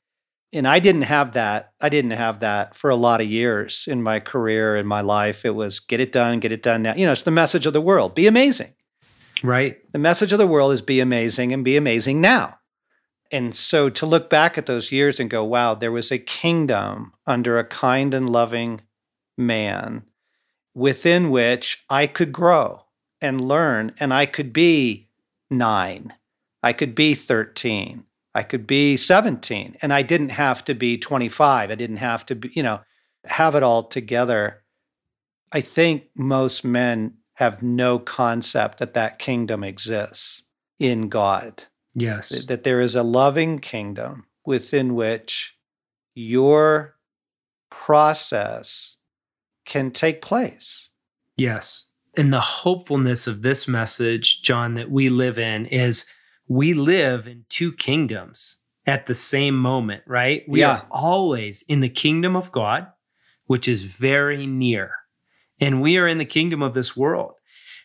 and 0.54 0.68
I 0.68 0.80
didn't 0.80 1.04
have 1.04 1.34
that. 1.34 1.74
I 1.82 1.90
didn't 1.90 2.12
have 2.12 2.40
that 2.40 2.76
for 2.76 2.90
a 2.90 2.96
lot 2.96 3.22
of 3.22 3.28
years 3.28 3.88
in 3.88 4.02
my 4.02 4.20
career, 4.20 4.76
in 4.78 4.88
my 4.88 5.02
life. 5.02 5.46
It 5.46 5.56
was 5.56 5.80
get 5.80 6.00
it 6.00 6.12
done, 6.12 6.40
get 6.40 6.52
it 6.52 6.64
done 6.64 6.82
now. 6.82 6.96
You 6.96 7.06
know, 7.06 7.12
it's 7.12 7.24
the 7.24 7.32
message 7.32 7.66
of 7.66 7.74
the 7.74 7.82
world 7.82 8.16
be 8.16 8.28
amazing. 8.28 8.74
Right. 9.44 9.80
The 9.92 10.00
message 10.00 10.32
of 10.32 10.40
the 10.40 10.48
world 10.48 10.72
is 10.72 10.82
be 10.82 11.00
amazing 11.00 11.54
and 11.54 11.64
be 11.64 11.78
amazing 11.78 12.22
now. 12.22 12.60
And 13.32 13.54
so 13.54 13.90
to 13.90 14.06
look 14.06 14.30
back 14.30 14.58
at 14.58 14.66
those 14.66 14.92
years 14.92 15.20
and 15.20 15.30
go, 15.30 15.44
wow, 15.44 15.76
there 15.76 15.92
was 15.92 16.12
a 16.12 16.18
kingdom 16.18 17.14
under 17.26 17.60
a 17.60 17.66
kind 17.66 18.14
and 18.14 18.30
loving 18.30 18.82
man 19.38 20.06
within 20.74 21.30
which 21.30 21.84
I 21.90 22.08
could 22.08 22.32
grow 22.32 22.84
and 23.20 23.42
learn, 23.42 23.94
and 24.00 24.14
I 24.14 24.28
could 24.28 24.54
be 24.54 25.10
nine, 25.50 26.14
I 26.62 26.72
could 26.72 26.94
be 26.94 27.16
13, 27.16 28.06
I 28.38 28.44
could 28.44 28.68
be 28.68 28.98
17 28.98 29.78
and 29.82 29.92
I 29.92 30.04
didn't 30.04 30.30
have 30.30 30.64
to 30.66 30.76
be 30.76 30.96
25. 30.96 31.72
I 31.72 31.74
didn't 31.74 31.98
have 31.98 32.24
to 32.28 32.36
be, 32.36 32.52
you 32.54 32.62
know, 32.62 32.82
have 33.26 33.56
it 33.56 33.64
all 33.64 33.82
together. 33.82 34.62
I 35.52 35.62
think 35.62 36.04
most 36.14 36.64
men 36.64 37.16
have 37.34 37.64
no 37.64 37.98
concept 37.98 38.78
that 38.78 38.94
that 38.94 39.18
kingdom 39.18 39.64
exists 39.64 40.44
in 40.78 41.10
God. 41.10 41.64
Yes. 41.96 42.46
That 42.46 42.64
there 42.64 42.80
is 42.80 42.94
a 42.94 43.02
loving 43.02 43.58
kingdom 43.58 44.28
within 44.46 44.94
which 44.94 45.58
your 46.14 46.96
process 47.72 48.98
can 49.66 49.90
take 49.90 50.22
place. 50.22 50.92
Yes. 51.38 51.88
And 52.16 52.32
the 52.32 52.40
hopefulness 52.40 53.26
of 53.26 53.42
this 53.42 53.68
message, 53.68 54.44
John, 54.44 54.76
that 54.76 54.92
we 54.92 55.10
live 55.10 55.40
in 55.40 55.66
is 55.66 56.06
we 56.48 56.74
live 56.74 57.28
in 57.28 57.46
two 57.50 57.72
kingdoms 57.72 58.62
at 58.86 59.06
the 59.06 59.14
same 59.14 59.56
moment, 59.56 60.04
right? 60.08 60.44
We 60.48 60.62
yeah. 60.62 60.78
are 60.78 60.88
always 60.92 61.64
in 61.68 61.82
the 61.82 61.90
kingdom 61.90 62.36
of 62.36 62.52
God, 62.52 62.88
which 63.46 63.68
is 63.68 63.84
very 63.84 64.48
near, 64.48 64.92
and 65.60 65.82
we 65.82 65.98
are 65.98 66.08
in 66.08 66.18
the 66.18 66.26
kingdom 66.26 66.62
of 66.62 66.74
this 66.74 66.96
world. 66.96 67.34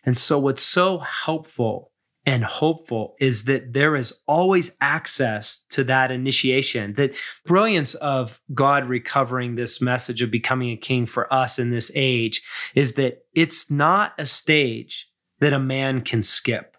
And 0.05 0.17
so, 0.17 0.39
what's 0.39 0.63
so 0.63 0.99
helpful 0.99 1.93
and 2.25 2.45
hopeful 2.45 3.17
is 3.19 3.45
that 3.45 3.73
there 3.73 3.97
is 3.97 4.15
always 4.29 4.77
access 4.81 5.65
to 5.71 5.83
that 5.85 6.13
initiation. 6.13 6.95
That 6.95 7.17
brilliance 7.45 7.95
of 7.95 8.41
God 8.55 8.85
recovering 8.85 9.57
this 9.57 9.81
message 9.81 10.23
of 10.23 10.31
becoming 10.31 10.71
a 10.71 10.77
king 10.77 11.05
for 11.05 11.33
us 11.33 11.59
in 11.59 11.71
this 11.71 11.91
age 11.97 12.43
is 12.75 12.93
that 12.95 13.25
it's 13.35 13.71
not 13.71 14.13
a 14.19 14.27
stage 14.27 15.11
that 15.41 15.53
a 15.53 15.59
man 15.59 16.03
can 16.03 16.23
skip 16.23 16.72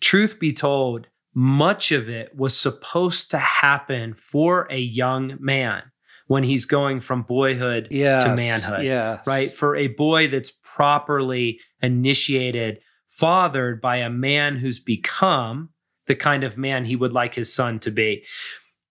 Truth 0.00 0.38
be 0.38 0.52
told, 0.52 1.08
much 1.34 1.92
of 1.92 2.08
it 2.08 2.34
was 2.34 2.58
supposed 2.58 3.30
to 3.30 3.38
happen 3.38 4.14
for 4.14 4.66
a 4.70 4.78
young 4.78 5.36
man 5.38 5.84
when 6.26 6.44
he's 6.44 6.66
going 6.66 7.00
from 7.00 7.22
boyhood 7.22 7.88
yes, 7.90 8.24
to 8.24 8.34
manhood. 8.34 8.84
Yes. 8.84 9.26
Right? 9.26 9.52
For 9.52 9.76
a 9.76 9.88
boy 9.88 10.28
that's 10.28 10.52
properly 10.62 11.60
initiated, 11.80 12.80
fathered 13.08 13.80
by 13.80 13.96
a 13.96 14.10
man 14.10 14.56
who's 14.56 14.80
become 14.80 15.70
the 16.06 16.16
kind 16.16 16.44
of 16.44 16.58
man 16.58 16.84
he 16.84 16.96
would 16.96 17.12
like 17.12 17.34
his 17.34 17.52
son 17.52 17.78
to 17.80 17.90
be. 17.90 18.24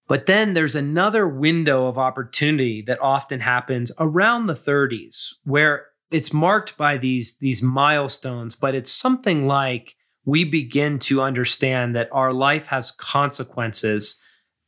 But 0.07 0.25
then 0.25 0.53
there's 0.53 0.75
another 0.75 1.27
window 1.27 1.87
of 1.87 1.97
opportunity 1.97 2.81
that 2.83 3.01
often 3.01 3.41
happens 3.41 3.91
around 3.99 4.45
the 4.45 4.53
30s 4.53 5.33
where 5.43 5.87
it's 6.09 6.31
marked 6.31 6.77
by 6.77 6.97
these, 6.97 7.37
these 7.39 7.61
milestones, 7.61 8.55
but 8.55 8.73
it's 8.73 8.91
something 8.91 9.47
like 9.47 9.96
we 10.27 10.43
begin 10.43 10.99
to 10.99 11.21
understand 11.21 11.95
that 11.95 12.09
our 12.11 12.33
life 12.33 12.67
has 12.67 12.91
consequences 12.91 14.19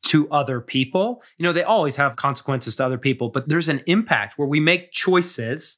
to 0.06 0.30
other 0.32 0.62
people. 0.62 1.22
You 1.38 1.44
know, 1.44 1.52
they 1.52 1.64
always 1.64 1.98
have 1.98 2.16
consequences 2.16 2.78
to 2.78 2.86
other 2.86 2.98
people, 2.98 3.28
but 3.28 3.50
there's 3.50 3.68
an 3.68 3.82
impact 3.86 4.36
where 4.38 4.48
we 4.48 4.62
make 4.62 4.92
choices 4.92 5.78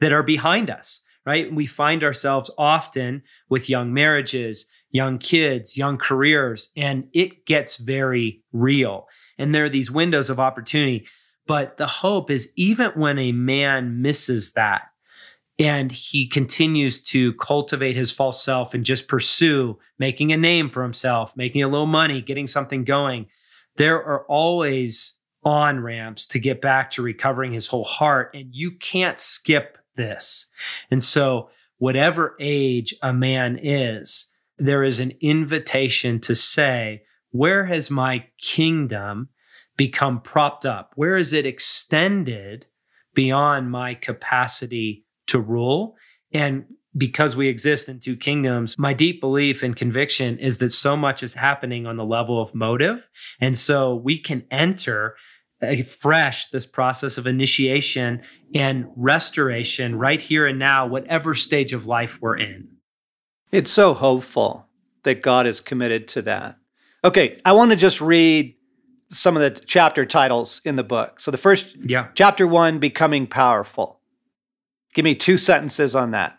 that 0.00 0.12
are 0.12 0.22
behind 0.22 0.68
us, 0.68 1.00
right? 1.24 1.52
We 1.52 1.64
find 1.64 2.04
ourselves 2.04 2.50
often 2.58 3.22
with 3.48 3.70
young 3.70 3.94
marriages, 3.94 4.66
young 4.90 5.16
kids, 5.16 5.78
young 5.78 5.96
careers, 5.96 6.68
and 6.76 7.08
it 7.14 7.46
gets 7.46 7.78
very 7.78 8.42
real. 8.52 9.08
And 9.38 9.54
there 9.54 9.64
are 9.64 9.70
these 9.70 9.90
windows 9.90 10.28
of 10.28 10.38
opportunity. 10.38 11.06
But 11.46 11.78
the 11.78 11.86
hope 11.86 12.30
is 12.30 12.52
even 12.54 12.90
when 12.90 13.18
a 13.18 13.32
man 13.32 14.02
misses 14.02 14.52
that, 14.52 14.91
and 15.58 15.92
he 15.92 16.26
continues 16.26 17.02
to 17.02 17.34
cultivate 17.34 17.96
his 17.96 18.12
false 18.12 18.42
self 18.42 18.74
and 18.74 18.84
just 18.84 19.08
pursue 19.08 19.78
making 19.98 20.32
a 20.32 20.36
name 20.36 20.68
for 20.68 20.82
himself, 20.82 21.36
making 21.36 21.62
a 21.62 21.68
little 21.68 21.86
money, 21.86 22.20
getting 22.20 22.46
something 22.46 22.84
going. 22.84 23.26
There 23.76 24.02
are 24.02 24.24
always 24.26 25.18
on 25.44 25.80
ramps 25.80 26.26
to 26.28 26.38
get 26.38 26.60
back 26.60 26.90
to 26.90 27.02
recovering 27.02 27.52
his 27.52 27.68
whole 27.68 27.84
heart. 27.84 28.30
And 28.34 28.48
you 28.52 28.70
can't 28.70 29.18
skip 29.18 29.78
this. 29.96 30.50
And 30.90 31.02
so 31.02 31.50
whatever 31.78 32.36
age 32.38 32.94
a 33.02 33.12
man 33.12 33.58
is, 33.60 34.32
there 34.58 34.84
is 34.84 35.00
an 35.00 35.12
invitation 35.20 36.20
to 36.20 36.34
say, 36.34 37.02
where 37.30 37.64
has 37.64 37.90
my 37.90 38.26
kingdom 38.38 39.30
become 39.76 40.20
propped 40.20 40.64
up? 40.64 40.92
Where 40.96 41.16
is 41.16 41.32
it 41.32 41.46
extended 41.46 42.66
beyond 43.14 43.70
my 43.70 43.94
capacity 43.94 45.04
to 45.32 45.40
rule? 45.40 45.96
And 46.32 46.64
because 46.96 47.36
we 47.36 47.48
exist 47.48 47.88
in 47.88 48.00
two 48.00 48.16
kingdoms, 48.16 48.78
my 48.78 48.92
deep 48.92 49.20
belief 49.20 49.62
and 49.62 49.74
conviction 49.74 50.38
is 50.38 50.58
that 50.58 50.70
so 50.70 50.96
much 50.96 51.22
is 51.22 51.34
happening 51.34 51.86
on 51.86 51.96
the 51.96 52.04
level 52.04 52.40
of 52.40 52.54
motive. 52.54 53.10
And 53.40 53.56
so 53.56 53.94
we 53.94 54.18
can 54.18 54.44
enter 54.50 55.16
fresh 56.00 56.46
this 56.46 56.66
process 56.66 57.18
of 57.18 57.26
initiation 57.26 58.20
and 58.54 58.86
restoration 58.96 59.96
right 59.96 60.20
here 60.20 60.46
and 60.46 60.58
now, 60.58 60.86
whatever 60.86 61.34
stage 61.34 61.72
of 61.72 61.86
life 61.86 62.20
we're 62.20 62.36
in. 62.36 62.68
It's 63.52 63.70
so 63.70 63.94
hopeful 63.94 64.66
that 65.04 65.22
God 65.22 65.46
is 65.46 65.60
committed 65.60 66.08
to 66.08 66.22
that. 66.22 66.56
Okay, 67.04 67.36
I 67.44 67.52
want 67.52 67.70
to 67.70 67.76
just 67.76 68.00
read 68.00 68.54
some 69.08 69.36
of 69.36 69.42
the 69.42 69.50
chapter 69.64 70.04
titles 70.04 70.60
in 70.64 70.76
the 70.76 70.84
book. 70.84 71.20
So 71.20 71.30
the 71.30 71.38
first, 71.38 71.76
yeah. 71.80 72.08
chapter 72.14 72.46
one, 72.46 72.78
Becoming 72.78 73.26
Powerful. 73.26 74.01
Give 74.94 75.04
me 75.04 75.14
two 75.14 75.38
sentences 75.38 75.94
on 75.94 76.10
that. 76.10 76.38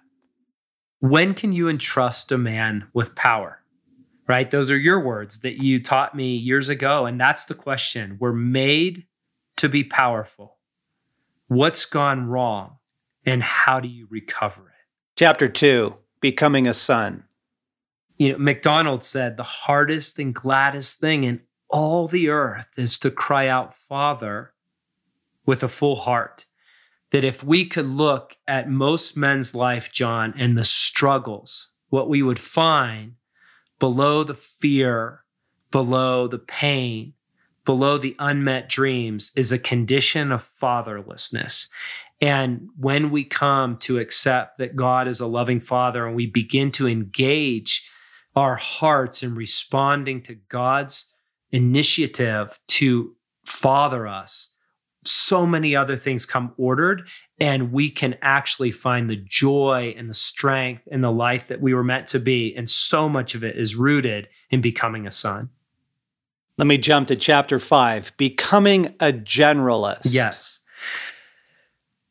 When 1.00 1.34
can 1.34 1.52
you 1.52 1.68
entrust 1.68 2.32
a 2.32 2.38
man 2.38 2.88
with 2.94 3.16
power? 3.16 3.60
Right? 4.28 4.50
Those 4.50 4.72
are 4.72 4.78
your 4.78 5.04
words 5.04 5.40
that 5.40 5.62
you 5.62 5.82
taught 5.82 6.16
me 6.16 6.36
years 6.36 6.70
ago. 6.70 7.06
And 7.06 7.20
that's 7.20 7.46
the 7.46 7.56
question. 7.56 8.18
We're 8.20 8.32
made 8.32 9.06
to 9.58 9.68
be 9.68 9.84
powerful. 9.84 10.58
What's 11.48 11.86
gone 11.86 12.28
wrong? 12.28 12.78
And 13.26 13.44
how 13.44 13.80
do 13.80 13.88
you 13.88 14.08
recover 14.10 14.70
it? 14.70 14.88
Chapter 15.18 15.50
two 15.50 15.98
Becoming 16.22 16.68
a 16.68 16.74
Son. 16.74 17.26
You 18.18 18.34
know, 18.34 18.38
MacDonald 18.38 19.04
said 19.04 19.36
the 19.36 19.44
hardest 19.44 20.20
and 20.20 20.34
gladdest 20.34 21.00
thing 21.00 21.24
in 21.26 21.42
all 21.68 22.08
the 22.08 22.30
earth 22.30 22.70
is 22.78 22.98
to 23.00 23.12
cry 23.12 23.48
out, 23.48 23.74
Father, 23.74 24.54
with 25.46 25.64
a 25.64 25.68
full 25.68 25.96
heart 25.96 26.46
that 27.14 27.24
if 27.24 27.44
we 27.44 27.64
could 27.64 27.86
look 27.86 28.38
at 28.48 28.68
most 28.68 29.16
men's 29.16 29.54
life, 29.54 29.92
John, 29.92 30.34
and 30.36 30.58
the 30.58 30.64
struggles, 30.64 31.70
what 31.90 32.10
we 32.10 32.24
would 32.24 32.40
find 32.40 33.14
below 33.80 34.24
the 34.24 34.34
fear, 34.34 35.24
below 35.70 36.28
the 36.28 36.40
pain, 36.40 37.14
below 37.66 38.00
the 38.00 38.16
unmet 38.18 38.68
dreams 38.68 39.32
is 39.36 39.52
a 39.52 39.60
condition 39.60 40.32
of 40.32 40.42
fatherlessness. 40.42 41.70
And 42.20 42.70
when 42.80 43.12
we 43.12 43.24
come 43.24 43.78
to 43.78 44.00
accept 44.00 44.58
that 44.58 44.76
God 44.76 45.08
is 45.08 45.20
a 45.20 45.28
loving 45.28 45.60
father 45.60 46.08
and 46.08 46.16
we 46.16 46.26
begin 46.26 46.72
to 46.72 46.88
engage 46.88 47.88
our 48.36 48.56
hearts 48.56 49.22
in 49.22 49.36
responding 49.36 50.24
to 50.24 50.34
God's 50.34 51.06
initiative 51.52 52.58
to 52.70 53.16
father 53.46 54.08
us, 54.08 54.53
so 55.08 55.46
many 55.46 55.76
other 55.76 55.96
things 55.96 56.26
come 56.26 56.54
ordered 56.58 57.08
and 57.40 57.72
we 57.72 57.90
can 57.90 58.16
actually 58.22 58.72
find 58.72 59.10
the 59.10 59.16
joy 59.16 59.94
and 59.98 60.08
the 60.08 60.14
strength 60.14 60.84
and 60.92 61.04
the 61.04 61.12
life 61.12 61.48
that 61.48 61.62
we 61.62 61.74
were 61.74 61.84
meant 61.84 62.08
to 62.08 62.20
be 62.20 62.54
and 62.56 62.70
so 62.70 63.10
much 63.10 63.36
of 63.36 63.44
it 63.44 63.56
is 63.56 63.76
rooted 63.76 64.28
in 64.50 64.62
becoming 64.62 65.08
a 65.08 65.12
son. 65.12 65.50
Let 66.58 66.68
me 66.68 66.78
jump 66.78 67.08
to 67.08 67.16
chapter 67.16 67.60
5 67.60 68.16
becoming 68.18 68.88
a 69.00 69.12
generalist. 69.12 70.02
Yes. 70.06 70.62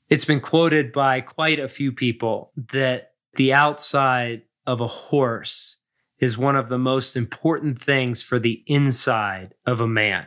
It's 0.08 0.24
been 0.24 0.40
quoted 0.40 0.92
by 0.92 1.20
quite 1.20 1.58
a 1.58 1.68
few 1.68 1.92
people 1.92 2.52
that 2.72 3.12
the 3.36 3.52
outside 3.52 4.42
of 4.66 4.80
a 4.80 4.86
horse 4.86 5.78
is 6.18 6.36
one 6.36 6.56
of 6.56 6.68
the 6.68 6.78
most 6.78 7.16
important 7.16 7.78
things 7.78 8.22
for 8.22 8.38
the 8.38 8.62
inside 8.66 9.54
of 9.66 9.80
a 9.80 9.88
man 9.88 10.26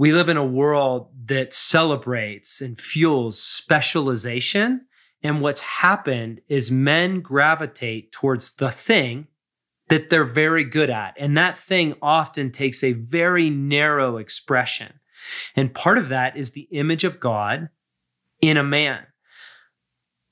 we 0.00 0.12
live 0.12 0.30
in 0.30 0.38
a 0.38 0.42
world 0.42 1.10
that 1.26 1.52
celebrates 1.52 2.62
and 2.62 2.80
fuels 2.80 3.38
specialization. 3.38 4.86
And 5.22 5.42
what's 5.42 5.60
happened 5.60 6.40
is 6.48 6.70
men 6.70 7.20
gravitate 7.20 8.10
towards 8.10 8.56
the 8.56 8.70
thing 8.70 9.26
that 9.90 10.08
they're 10.08 10.24
very 10.24 10.64
good 10.64 10.88
at. 10.88 11.12
And 11.18 11.36
that 11.36 11.58
thing 11.58 11.96
often 12.00 12.50
takes 12.50 12.82
a 12.82 12.94
very 12.94 13.50
narrow 13.50 14.16
expression. 14.16 15.00
And 15.54 15.74
part 15.74 15.98
of 15.98 16.08
that 16.08 16.34
is 16.34 16.52
the 16.52 16.66
image 16.70 17.04
of 17.04 17.20
God 17.20 17.68
in 18.40 18.56
a 18.56 18.64
man. 18.64 19.06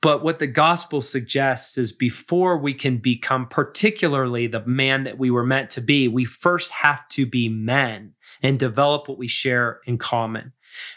But 0.00 0.22
what 0.22 0.38
the 0.38 0.46
gospel 0.46 1.02
suggests 1.02 1.76
is 1.76 1.92
before 1.92 2.57
we 2.57 2.72
can 2.72 2.96
become 2.96 3.46
particularly 3.46 4.46
the 4.46 4.64
man 4.64 5.04
that 5.04 5.18
we 5.18 5.31
were 5.31 5.44
meant 5.44 5.68
to 5.70 5.83
be, 5.83 6.09
we 6.09 6.24
first 6.24 6.70
have 6.70 7.07
to 7.09 7.26
be 7.26 7.50
men 7.50 8.14
and 8.42 8.59
develop 8.59 9.09
what 9.09 9.18
we 9.18 9.29
share 9.29 9.81
in 9.87 9.98
common. 9.98 10.53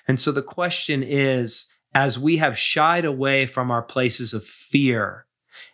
And 0.08 0.20
so 0.20 0.32
the 0.32 0.42
question 0.42 1.04
is 1.04 1.74
as 1.94 2.18
we 2.18 2.38
have 2.38 2.58
shied 2.58 3.06
away 3.06 3.46
from 3.46 3.72
our 3.72 3.82
places 3.82 4.34
of 4.34 4.44
fear 4.44 5.26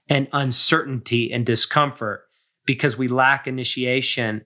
and 0.10 0.28
uncertainty 0.34 1.32
and 1.32 1.46
discomfort 1.46 2.24
because 2.66 2.98
we 2.98 3.08
lack 3.08 3.48
initiation, 3.48 4.44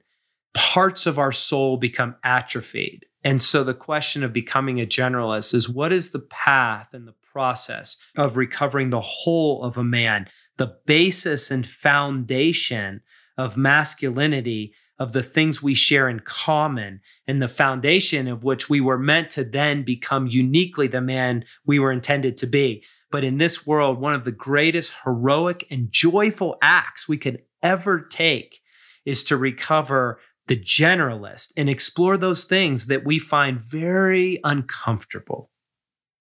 parts 0.53 1.05
of 1.05 1.17
our 1.17 1.31
soul 1.31 1.77
become 1.77 2.15
atrophied. 2.23 3.05
And 3.23 3.41
so 3.41 3.63
the 3.63 3.73
question 3.73 4.23
of 4.23 4.33
becoming 4.33 4.81
a 4.81 4.85
generalist 4.85 5.53
is 5.53 5.69
what 5.69 5.93
is 5.93 6.11
the 6.11 6.19
path 6.19 6.93
and 6.93 7.07
the 7.07 7.15
process 7.23 7.97
of 8.17 8.35
recovering 8.35 8.89
the 8.89 9.01
whole 9.01 9.63
of 9.63 9.77
a 9.77 9.83
man, 9.83 10.27
the 10.57 10.75
basis 10.85 11.51
and 11.51 11.65
foundation 11.65 13.01
of 13.37 13.57
masculinity, 13.57 14.73
of 15.01 15.13
the 15.13 15.23
things 15.23 15.63
we 15.63 15.73
share 15.73 16.07
in 16.07 16.19
common, 16.19 17.01
and 17.25 17.41
the 17.41 17.47
foundation 17.47 18.27
of 18.27 18.43
which 18.43 18.69
we 18.69 18.79
were 18.79 18.99
meant 18.99 19.31
to 19.31 19.43
then 19.43 19.81
become 19.81 20.27
uniquely 20.27 20.85
the 20.85 21.01
man 21.01 21.43
we 21.65 21.79
were 21.79 21.91
intended 21.91 22.37
to 22.37 22.45
be. 22.45 22.85
But 23.09 23.23
in 23.23 23.39
this 23.39 23.65
world, 23.65 23.99
one 23.99 24.13
of 24.13 24.25
the 24.25 24.31
greatest 24.31 24.93
heroic 25.03 25.65
and 25.71 25.91
joyful 25.91 26.55
acts 26.61 27.09
we 27.09 27.17
could 27.17 27.41
ever 27.63 27.99
take 27.99 28.59
is 29.03 29.23
to 29.23 29.37
recover 29.37 30.19
the 30.45 30.55
generalist 30.55 31.51
and 31.57 31.67
explore 31.67 32.15
those 32.15 32.43
things 32.43 32.85
that 32.85 33.03
we 33.03 33.17
find 33.17 33.59
very 33.59 34.39
uncomfortable. 34.43 35.49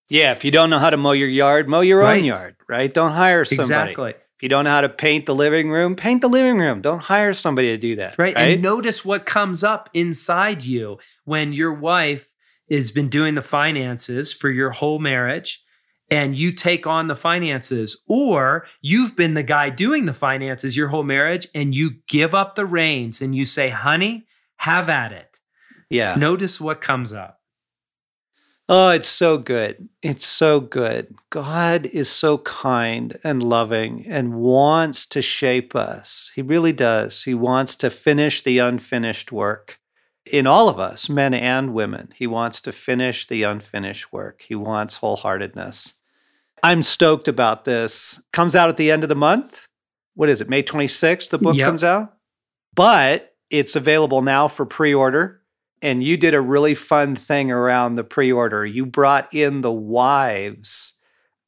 Yeah, 0.09 0.33
if 0.33 0.43
you 0.43 0.51
don't 0.51 0.71
know 0.71 0.79
how 0.79 0.89
to 0.89 0.97
mow 0.97 1.13
your 1.13 1.29
yard, 1.29 1.69
mow 1.69 1.83
your 1.83 2.01
right. 2.01 2.19
own 2.19 2.25
yard, 2.25 2.57
right? 2.67 2.93
Don't 2.93 3.13
hire 3.13 3.45
somebody. 3.45 3.91
Exactly. 3.91 4.15
If 4.41 4.45
you 4.45 4.49
don't 4.49 4.65
know 4.65 4.71
how 4.71 4.81
to 4.81 4.89
paint 4.89 5.27
the 5.27 5.35
living 5.35 5.71
room, 5.71 5.95
paint 5.95 6.23
the 6.23 6.29
living 6.29 6.57
room. 6.57 6.81
Don't 6.81 7.03
hire 7.03 7.35
somebody 7.35 7.69
to 7.69 7.77
do 7.77 7.97
that. 7.97 8.17
Right. 8.17 8.35
right? 8.35 8.55
And 8.55 8.63
notice 8.63 9.05
what 9.05 9.27
comes 9.27 9.63
up 9.63 9.91
inside 9.93 10.65
you 10.65 10.99
when 11.27 11.53
your 11.53 11.75
wife 11.75 12.33
has 12.71 12.91
been 12.91 13.11
doing 13.11 13.35
the 13.35 13.43
finances 13.43 14.33
for 14.33 14.49
your 14.49 14.71
whole 14.71 14.99
marriage 14.99 15.63
and 16.11 16.39
you 16.39 16.53
take 16.53 16.87
on 16.87 17.09
the 17.09 17.15
finances, 17.15 18.03
or 18.07 18.65
you've 18.81 19.15
been 19.15 19.35
the 19.35 19.43
guy 19.43 19.69
doing 19.69 20.07
the 20.07 20.15
finances 20.15 20.75
your 20.75 20.89
whole 20.89 21.03
marriage 21.03 21.47
and 21.55 21.75
you 21.75 21.97
give 22.09 22.35
up 22.35 22.55
the 22.55 22.65
reins 22.65 23.21
and 23.21 23.35
you 23.37 23.45
say, 23.45 23.69
honey, 23.69 24.25
have 24.57 24.89
at 24.89 25.13
it. 25.13 25.39
Yeah. 25.91 26.15
Notice 26.15 26.59
what 26.63 26.81
comes 26.81 27.13
up. 27.13 27.40
Oh, 28.73 28.91
it's 28.91 29.09
so 29.09 29.37
good. 29.37 29.89
It's 30.01 30.25
so 30.25 30.61
good. 30.61 31.17
God 31.29 31.87
is 31.87 32.09
so 32.09 32.39
kind 32.39 33.19
and 33.25 33.43
loving 33.43 34.07
and 34.09 34.37
wants 34.37 35.07
to 35.07 35.21
shape 35.21 35.75
us. 35.75 36.31
He 36.37 36.43
really 36.43 36.73
does. 36.73 37.25
He 37.25 37.35
wants 37.35 37.75
to 37.77 37.91
finish 37.91 38.45
the 38.45 38.59
unfinished 38.59 39.33
work 39.33 39.81
in 40.25 40.47
all 40.47 40.69
of 40.69 40.79
us, 40.79 41.09
men 41.09 41.35
and 41.35 41.75
women. 41.75 42.11
He 42.15 42.29
wants 42.29 42.61
to 42.61 42.71
finish 42.71 43.27
the 43.27 43.43
unfinished 43.43 44.13
work. 44.13 44.43
He 44.43 44.55
wants 44.55 45.01
wholeheartedness. 45.01 45.95
I'm 46.63 46.85
stoked 46.85 47.27
about 47.27 47.65
this. 47.65 48.23
Comes 48.33 48.55
out 48.55 48.69
at 48.69 48.77
the 48.77 48.93
end 48.93 49.03
of 49.03 49.09
the 49.09 49.17
month. 49.17 49.67
What 50.15 50.29
is 50.29 50.41
it? 50.41 50.49
May 50.49 50.63
26th, 50.63 51.31
the 51.31 51.39
book 51.39 51.57
yep. 51.57 51.67
comes 51.67 51.83
out. 51.83 52.15
But 52.77 53.35
it's 53.51 53.75
available 53.75 54.23
now 54.23 54.47
for 54.47 54.65
pre 54.65 54.95
order 54.95 55.40
and 55.83 56.03
you 56.05 56.17
did 56.17 56.35
a 56.35 56.41
really 56.41 56.75
fun 56.75 57.17
thing 57.17 57.51
around 57.51 57.95
the 57.95 58.05
pre-order. 58.05 58.67
You 58.67 58.87
brought 58.87 59.33
in 59.35 59.63
the 59.63 59.73
wives 59.73 60.95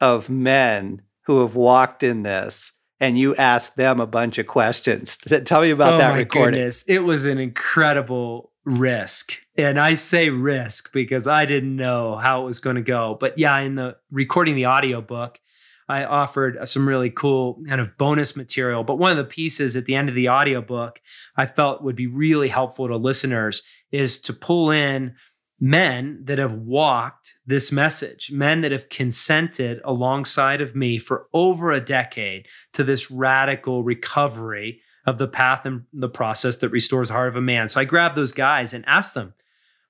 of 0.01 0.31
men 0.31 1.03
who 1.27 1.41
have 1.41 1.55
walked 1.55 2.03
in 2.03 2.23
this 2.23 2.73
and 2.99 3.19
you 3.19 3.35
asked 3.37 3.77
them 3.77 4.01
a 4.01 4.07
bunch 4.07 4.39
of 4.39 4.47
questions. 4.47 5.17
Tell 5.45 5.63
me 5.63 5.71
about 5.71 5.95
oh 5.95 5.99
that 5.99 6.13
my 6.13 6.19
recording. 6.19 6.55
Goodness. 6.55 6.85
It 6.89 7.01
was 7.01 7.25
an 7.25 7.39
incredible 7.39 8.53
risk. 8.65 9.39
And 9.57 9.79
I 9.79 9.95
say 9.95 10.31
risk 10.31 10.93
because 10.93 11.27
I 11.27 11.45
didn't 11.45 11.77
know 11.77 12.17
how 12.17 12.43
it 12.43 12.45
was 12.47 12.61
going 12.61 12.77
to 12.77 12.83
go. 12.83 13.17
But 13.19 13.39
yeah, 13.39 13.59
in 13.59 13.75
the 13.75 13.97
recording 14.11 14.55
the 14.55 14.67
audiobook, 14.67 15.41
I 15.89 16.05
offered 16.05 16.57
some 16.69 16.89
really 16.89 17.11
cool 17.11 17.61
kind 17.69 17.81
of 17.81 17.97
bonus 17.99 18.37
material. 18.37 18.85
But 18.85 18.99
one 18.99 19.11
of 19.11 19.17
the 19.17 19.25
pieces 19.25 19.77
at 19.77 19.85
the 19.85 19.95
end 19.95 20.09
of 20.09 20.15
the 20.15 20.29
audiobook 20.29 21.01
I 21.37 21.47
felt 21.47 21.83
would 21.83 21.97
be 21.97 22.07
really 22.07 22.49
helpful 22.49 22.89
to 22.89 22.97
listeners 22.97 23.63
is 23.93 24.19
to 24.21 24.33
pull 24.33 24.71
in 24.71 25.15
men 25.61 26.19
that 26.25 26.39
have 26.39 26.57
walked 26.57 27.35
this 27.47 27.71
message, 27.71 28.33
men 28.33 28.63
that 28.63 28.73
have 28.73 28.89
consented 28.89 29.81
alongside 29.85 30.61
of 30.61 30.75
me 30.75 30.99
for 30.99 31.29
over 31.33 31.71
a 31.71 31.81
decade 31.81 32.47
to 32.73 32.83
this 32.83 33.13
radical 33.13 33.85
recovery 33.85 34.81
of 35.07 35.19
the 35.19 35.29
path 35.29 35.65
and 35.65 35.85
the 35.93 36.09
process 36.09 36.57
that 36.57 36.71
restores 36.71 37.09
the 37.09 37.15
heart 37.15 37.29
of 37.29 37.37
a 37.37 37.41
man. 37.41 37.69
So 37.69 37.81
I 37.81 37.85
grabbed 37.85 38.17
those 38.17 38.33
guys 38.33 38.75
and 38.75 38.85
asked 38.89 39.15
them, 39.15 39.35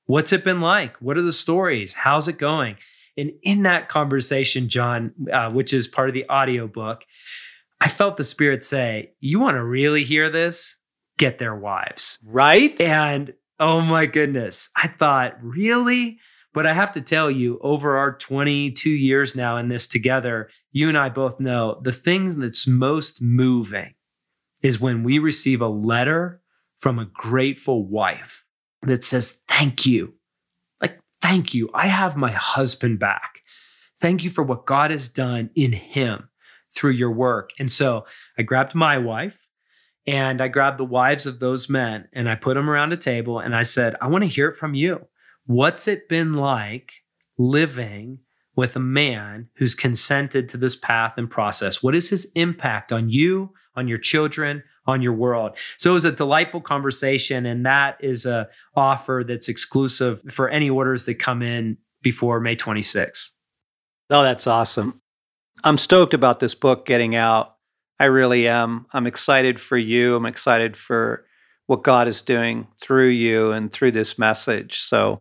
What's 0.04 0.32
it 0.32 0.44
been 0.44 0.60
like? 0.60 0.96
What 0.98 1.16
are 1.16 1.22
the 1.22 1.32
stories? 1.32 1.94
How's 1.94 2.28
it 2.28 2.36
going? 2.36 2.76
And 3.16 3.32
in 3.42 3.62
that 3.62 3.88
conversation, 3.88 4.68
John, 4.68 5.12
uh, 5.32 5.50
which 5.50 5.72
is 5.72 5.86
part 5.86 6.08
of 6.08 6.14
the 6.14 6.28
audiobook, 6.28 7.04
I 7.80 7.88
felt 7.88 8.16
the 8.16 8.24
Spirit 8.24 8.62
say, 8.64 9.12
You 9.20 9.40
want 9.40 9.56
to 9.56 9.64
really 9.64 10.04
hear 10.04 10.28
this? 10.28 10.76
Get 11.18 11.38
their 11.38 11.54
wives. 11.54 12.18
Right? 12.26 12.78
And 12.80 13.32
Oh 13.62 13.80
my 13.80 14.06
goodness. 14.06 14.70
I 14.76 14.88
thought, 14.88 15.36
really? 15.40 16.18
But 16.52 16.66
I 16.66 16.72
have 16.72 16.90
to 16.92 17.00
tell 17.00 17.30
you, 17.30 17.60
over 17.62 17.96
our 17.96 18.12
22 18.12 18.90
years 18.90 19.36
now 19.36 19.56
in 19.56 19.68
this 19.68 19.86
together, 19.86 20.50
you 20.72 20.88
and 20.88 20.98
I 20.98 21.08
both 21.10 21.38
know 21.38 21.80
the 21.80 21.92
thing 21.92 22.40
that's 22.40 22.66
most 22.66 23.22
moving 23.22 23.94
is 24.62 24.80
when 24.80 25.04
we 25.04 25.20
receive 25.20 25.60
a 25.60 25.68
letter 25.68 26.42
from 26.76 26.98
a 26.98 27.04
grateful 27.04 27.86
wife 27.86 28.46
that 28.82 29.04
says, 29.04 29.44
Thank 29.46 29.86
you. 29.86 30.14
Like, 30.80 30.98
thank 31.20 31.54
you. 31.54 31.70
I 31.72 31.86
have 31.86 32.16
my 32.16 32.32
husband 32.32 32.98
back. 32.98 33.42
Thank 34.00 34.24
you 34.24 34.30
for 34.30 34.42
what 34.42 34.66
God 34.66 34.90
has 34.90 35.08
done 35.08 35.50
in 35.54 35.70
him 35.70 36.30
through 36.74 36.90
your 36.90 37.12
work. 37.12 37.50
And 37.60 37.70
so 37.70 38.06
I 38.36 38.42
grabbed 38.42 38.74
my 38.74 38.98
wife 38.98 39.46
and 40.06 40.40
I 40.40 40.48
grabbed 40.48 40.78
the 40.78 40.84
wives 40.84 41.26
of 41.26 41.38
those 41.38 41.68
men 41.68 42.08
and 42.12 42.28
I 42.28 42.34
put 42.34 42.54
them 42.54 42.68
around 42.68 42.92
a 42.92 42.96
table 42.96 43.38
and 43.38 43.54
I 43.54 43.62
said, 43.62 43.96
I 44.00 44.08
want 44.08 44.24
to 44.24 44.30
hear 44.30 44.48
it 44.48 44.56
from 44.56 44.74
you. 44.74 45.06
What's 45.46 45.86
it 45.86 46.08
been 46.08 46.34
like 46.34 47.02
living 47.38 48.18
with 48.54 48.76
a 48.76 48.80
man 48.80 49.48
who's 49.56 49.74
consented 49.74 50.48
to 50.48 50.56
this 50.56 50.76
path 50.76 51.14
and 51.16 51.30
process? 51.30 51.82
What 51.82 51.94
is 51.94 52.10
his 52.10 52.30
impact 52.34 52.92
on 52.92 53.08
you, 53.08 53.52
on 53.74 53.88
your 53.88 53.98
children, 53.98 54.62
on 54.86 55.02
your 55.02 55.14
world? 55.14 55.56
So 55.78 55.90
it 55.90 55.94
was 55.94 56.04
a 56.04 56.12
delightful 56.12 56.60
conversation. 56.60 57.46
And 57.46 57.64
that 57.64 57.96
is 58.00 58.26
a 58.26 58.48
offer 58.74 59.24
that's 59.26 59.48
exclusive 59.48 60.22
for 60.30 60.48
any 60.48 60.68
orders 60.68 61.06
that 61.06 61.14
come 61.14 61.42
in 61.42 61.78
before 62.02 62.40
May 62.40 62.56
26th. 62.56 63.30
Oh, 64.10 64.22
that's 64.22 64.46
awesome. 64.46 65.00
I'm 65.64 65.78
stoked 65.78 66.12
about 66.12 66.40
this 66.40 66.54
book 66.54 66.84
getting 66.86 67.14
out. 67.14 67.51
I 68.02 68.06
really 68.06 68.48
am. 68.48 68.86
I'm 68.92 69.06
excited 69.06 69.60
for 69.60 69.76
you. 69.76 70.16
I'm 70.16 70.26
excited 70.26 70.76
for 70.76 71.24
what 71.68 71.84
God 71.84 72.08
is 72.08 72.20
doing 72.20 72.66
through 72.76 73.10
you 73.10 73.52
and 73.52 73.70
through 73.72 73.92
this 73.92 74.18
message. 74.18 74.80
So 74.80 75.20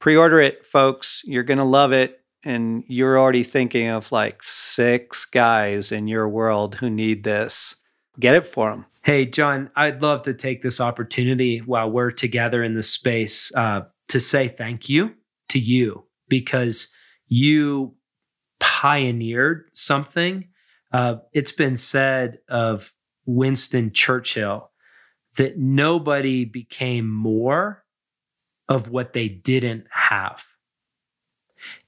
pre 0.00 0.16
order 0.16 0.40
it, 0.40 0.64
folks. 0.64 1.20
You're 1.26 1.42
going 1.42 1.58
to 1.58 1.64
love 1.64 1.92
it. 1.92 2.22
And 2.42 2.84
you're 2.88 3.18
already 3.18 3.42
thinking 3.42 3.88
of 3.88 4.12
like 4.12 4.42
six 4.42 5.26
guys 5.26 5.92
in 5.92 6.06
your 6.06 6.26
world 6.26 6.76
who 6.76 6.88
need 6.88 7.22
this. 7.22 7.76
Get 8.18 8.34
it 8.34 8.46
for 8.46 8.70
them. 8.70 8.86
Hey, 9.02 9.26
John, 9.26 9.68
I'd 9.76 10.00
love 10.00 10.22
to 10.22 10.32
take 10.32 10.62
this 10.62 10.80
opportunity 10.80 11.58
while 11.58 11.90
we're 11.90 12.12
together 12.12 12.64
in 12.64 12.74
this 12.74 12.90
space 12.90 13.54
uh, 13.54 13.82
to 14.08 14.20
say 14.20 14.48
thank 14.48 14.88
you 14.88 15.12
to 15.50 15.58
you 15.58 16.04
because 16.30 16.88
you 17.26 17.94
pioneered 18.58 19.68
something 19.72 20.48
uh, 20.96 21.18
it's 21.34 21.52
been 21.52 21.76
said 21.76 22.38
of 22.48 22.90
Winston 23.26 23.92
Churchill 23.92 24.70
that 25.36 25.58
nobody 25.58 26.46
became 26.46 27.06
more 27.10 27.84
of 28.66 28.88
what 28.88 29.12
they 29.12 29.28
didn't 29.28 29.84
have. 29.90 30.46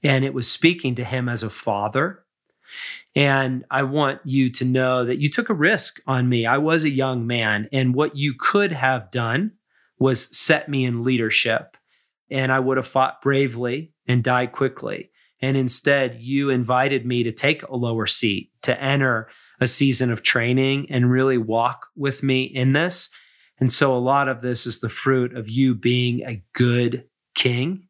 And 0.03 0.23
it 0.23 0.35
was 0.35 0.47
speaking 0.47 0.93
to 0.93 1.03
him 1.03 1.27
as 1.27 1.41
a 1.41 1.49
father. 1.49 2.23
And 3.15 3.65
I 3.71 3.81
want 3.81 4.21
you 4.25 4.47
to 4.51 4.63
know 4.63 5.03
that 5.03 5.17
you 5.17 5.27
took 5.27 5.49
a 5.49 5.55
risk 5.55 5.99
on 6.05 6.29
me. 6.29 6.45
I 6.45 6.59
was 6.59 6.83
a 6.83 6.89
young 6.91 7.25
man, 7.25 7.67
and 7.73 7.95
what 7.95 8.15
you 8.15 8.35
could 8.37 8.73
have 8.73 9.09
done 9.09 9.53
was 9.97 10.37
set 10.37 10.69
me 10.69 10.85
in 10.85 11.03
leadership. 11.03 11.77
And 12.29 12.51
I 12.51 12.59
would 12.59 12.77
have 12.77 12.85
fought 12.85 13.23
bravely 13.23 13.91
and 14.07 14.23
died 14.23 14.51
quickly. 14.51 15.09
And 15.41 15.57
instead, 15.57 16.21
you 16.21 16.51
invited 16.51 17.07
me 17.07 17.23
to 17.23 17.31
take 17.31 17.63
a 17.63 17.75
lower 17.75 18.05
seat, 18.05 18.51
to 18.69 18.81
enter 18.81 19.27
a 19.59 19.67
season 19.67 20.11
of 20.11 20.21
training 20.21 20.85
and 20.91 21.11
really 21.11 21.37
walk 21.37 21.87
with 21.95 22.21
me 22.21 22.43
in 22.43 22.73
this. 22.73 23.09
And 23.59 23.71
so, 23.71 23.95
a 23.95 23.97
lot 23.97 24.29
of 24.29 24.41
this 24.41 24.65
is 24.65 24.79
the 24.79 24.89
fruit 24.89 25.35
of 25.35 25.49
you 25.49 25.75
being 25.75 26.21
a 26.21 26.43
good 26.53 27.05
king 27.35 27.87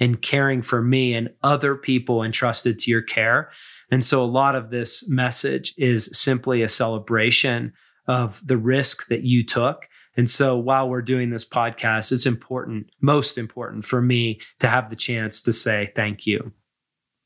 and 0.00 0.22
caring 0.22 0.62
for 0.62 0.82
me 0.82 1.14
and 1.14 1.30
other 1.42 1.76
people 1.76 2.22
entrusted 2.22 2.78
to 2.80 2.90
your 2.90 3.02
care. 3.02 3.50
And 3.90 4.02
so, 4.02 4.22
a 4.22 4.24
lot 4.24 4.54
of 4.54 4.70
this 4.70 5.08
message 5.08 5.74
is 5.76 6.10
simply 6.18 6.62
a 6.62 6.68
celebration 6.68 7.74
of 8.06 8.44
the 8.44 8.56
risk 8.56 9.08
that 9.08 9.22
you 9.22 9.44
took. 9.44 9.88
And 10.16 10.28
so, 10.28 10.56
while 10.56 10.88
we're 10.88 11.02
doing 11.02 11.28
this 11.28 11.48
podcast, 11.48 12.10
it's 12.10 12.26
important, 12.26 12.90
most 13.02 13.36
important 13.36 13.84
for 13.84 14.00
me 14.00 14.40
to 14.60 14.68
have 14.68 14.88
the 14.88 14.96
chance 14.96 15.42
to 15.42 15.52
say 15.52 15.92
thank 15.94 16.26
you. 16.26 16.52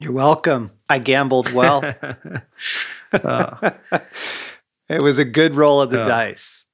You're 0.00 0.12
welcome. 0.12 0.72
I 0.88 0.98
gambled 0.98 1.52
well. 1.52 1.82
oh. 3.24 3.60
it 4.88 5.02
was 5.02 5.18
a 5.18 5.24
good 5.24 5.54
roll 5.54 5.80
of 5.80 5.90
the 5.90 6.02
oh. 6.02 6.04
dice. 6.04 6.66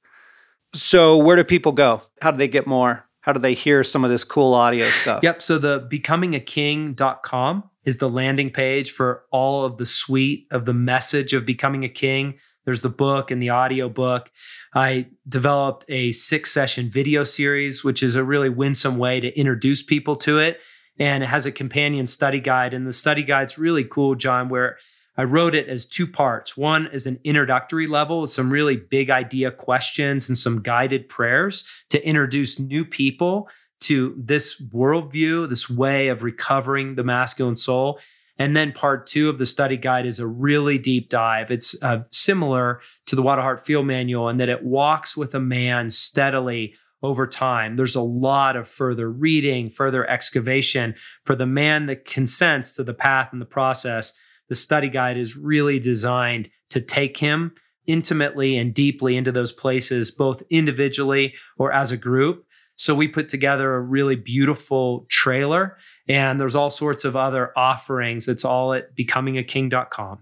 So, 0.73 1.17
where 1.17 1.35
do 1.35 1.43
people 1.43 1.71
go? 1.71 2.01
How 2.21 2.31
do 2.31 2.37
they 2.37 2.47
get 2.47 2.67
more? 2.67 3.07
How 3.21 3.31
do 3.31 3.39
they 3.39 3.53
hear 3.53 3.83
some 3.83 4.03
of 4.03 4.09
this 4.09 4.23
cool 4.23 4.53
audio 4.53 4.87
stuff? 4.87 5.23
Yep. 5.23 5.41
So, 5.41 5.57
the 5.57 5.79
becomingaking.com 5.79 7.69
is 7.85 7.97
the 7.97 8.09
landing 8.09 8.49
page 8.49 8.91
for 8.91 9.23
all 9.31 9.63
of 9.63 9.77
the 9.77 9.85
suite 9.85 10.47
of 10.51 10.65
the 10.65 10.73
message 10.73 11.33
of 11.33 11.45
becoming 11.45 11.85
a 11.85 11.89
king. 11.89 12.35
There's 12.65 12.81
the 12.81 12.89
book 12.89 13.29
and 13.29 13.41
the 13.41 13.49
audio 13.49 13.87
book. 13.87 14.31
I 14.73 15.07
developed 15.27 15.85
a 15.89 16.11
six 16.11 16.51
session 16.51 16.89
video 16.89 17.23
series, 17.23 17.83
which 17.83 18.01
is 18.01 18.15
a 18.15 18.23
really 18.23 18.49
winsome 18.49 18.97
way 18.97 19.19
to 19.19 19.37
introduce 19.37 19.83
people 19.83 20.15
to 20.17 20.39
it 20.39 20.59
and 20.99 21.23
it 21.23 21.27
has 21.27 21.45
a 21.45 21.51
companion 21.51 22.07
study 22.07 22.39
guide. 22.39 22.73
And 22.73 22.85
the 22.85 22.91
study 22.91 23.23
guide's 23.23 23.57
really 23.57 23.83
cool, 23.83 24.15
John, 24.15 24.49
where 24.49 24.77
I 25.15 25.23
wrote 25.23 25.53
it 25.53 25.67
as 25.67 25.85
two 25.85 26.07
parts. 26.07 26.57
One 26.57 26.87
is 26.87 27.05
an 27.05 27.19
introductory 27.23 27.87
level, 27.87 28.25
some 28.25 28.49
really 28.49 28.77
big 28.77 29.09
idea 29.09 29.51
questions 29.51 30.27
and 30.27 30.37
some 30.37 30.61
guided 30.61 31.07
prayers 31.07 31.63
to 31.89 32.05
introduce 32.05 32.59
new 32.59 32.83
people 32.83 33.47
to 33.81 34.15
this 34.17 34.59
worldview, 34.61 35.49
this 35.49 35.69
way 35.69 36.07
of 36.07 36.23
recovering 36.23 36.95
the 36.95 37.03
masculine 37.03 37.55
soul. 37.55 37.99
And 38.37 38.55
then 38.55 38.71
part 38.71 39.05
two 39.05 39.29
of 39.29 39.37
the 39.37 39.45
study 39.45 39.77
guide 39.77 40.07
is 40.07 40.19
a 40.19 40.25
really 40.25 40.79
deep 40.79 41.09
dive. 41.09 41.51
It's 41.51 41.75
uh, 41.83 42.03
similar 42.09 42.81
to 43.05 43.15
the 43.15 43.23
at 43.23 43.37
Heart 43.37 43.65
Field 43.65 43.85
Manual 43.85 44.29
in 44.29 44.37
that 44.37 44.49
it 44.49 44.63
walks 44.63 45.15
with 45.15 45.35
a 45.35 45.39
man 45.39 45.91
steadily 45.91 46.75
over 47.03 47.27
time. 47.27 47.75
There's 47.75 47.95
a 47.95 48.01
lot 48.01 48.55
of 48.55 48.67
further 48.67 49.11
reading, 49.11 49.69
further 49.69 50.09
excavation 50.09 50.95
for 51.25 51.35
the 51.35 51.45
man 51.45 51.85
that 51.87 52.05
consents 52.05 52.75
to 52.77 52.83
the 52.83 52.93
path 52.93 53.29
and 53.31 53.41
the 53.41 53.45
process. 53.45 54.17
The 54.49 54.55
study 54.55 54.89
guide 54.89 55.17
is 55.17 55.37
really 55.37 55.79
designed 55.79 56.49
to 56.69 56.81
take 56.81 57.17
him 57.17 57.53
intimately 57.85 58.57
and 58.57 58.73
deeply 58.73 59.17
into 59.17 59.31
those 59.31 59.51
places, 59.51 60.09
both 60.09 60.41
individually 60.49 61.33
or 61.57 61.71
as 61.71 61.91
a 61.91 61.97
group. 61.97 62.45
So 62.75 62.95
we 62.95 63.07
put 63.07 63.29
together 63.29 63.75
a 63.75 63.81
really 63.81 64.15
beautiful 64.15 65.05
trailer, 65.09 65.77
and 66.07 66.39
there's 66.39 66.55
all 66.55 66.71
sorts 66.71 67.05
of 67.05 67.15
other 67.15 67.51
offerings. 67.55 68.27
It's 68.27 68.43
all 68.43 68.73
at 68.73 68.95
becomingaking.com. 68.95 70.19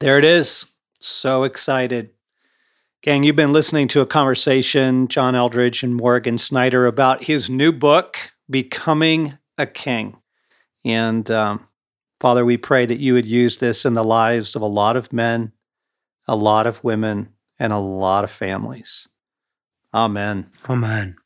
There 0.00 0.18
it 0.18 0.24
is. 0.24 0.66
So 1.00 1.44
excited. 1.44 2.10
Gang, 3.04 3.22
you've 3.22 3.36
been 3.36 3.52
listening 3.52 3.86
to 3.88 4.00
a 4.00 4.06
conversation, 4.06 5.08
John 5.08 5.34
Eldredge 5.34 5.82
and 5.82 5.94
Morgan 5.94 6.38
Snyder, 6.38 6.86
about 6.86 7.24
his 7.24 7.50
new 7.50 7.70
book, 7.70 8.32
Becoming 8.48 9.36
a 9.58 9.66
King. 9.66 10.16
And 10.86 11.30
um, 11.30 11.68
Father, 12.18 12.46
we 12.46 12.56
pray 12.56 12.86
that 12.86 13.00
you 13.00 13.12
would 13.12 13.26
use 13.26 13.58
this 13.58 13.84
in 13.84 13.92
the 13.92 14.02
lives 14.02 14.56
of 14.56 14.62
a 14.62 14.66
lot 14.66 14.96
of 14.96 15.12
men, 15.12 15.52
a 16.26 16.34
lot 16.34 16.66
of 16.66 16.82
women, 16.82 17.34
and 17.58 17.74
a 17.74 17.78
lot 17.78 18.24
of 18.24 18.30
families. 18.30 19.06
Amen. 19.92 20.46
Amen. 20.66 21.16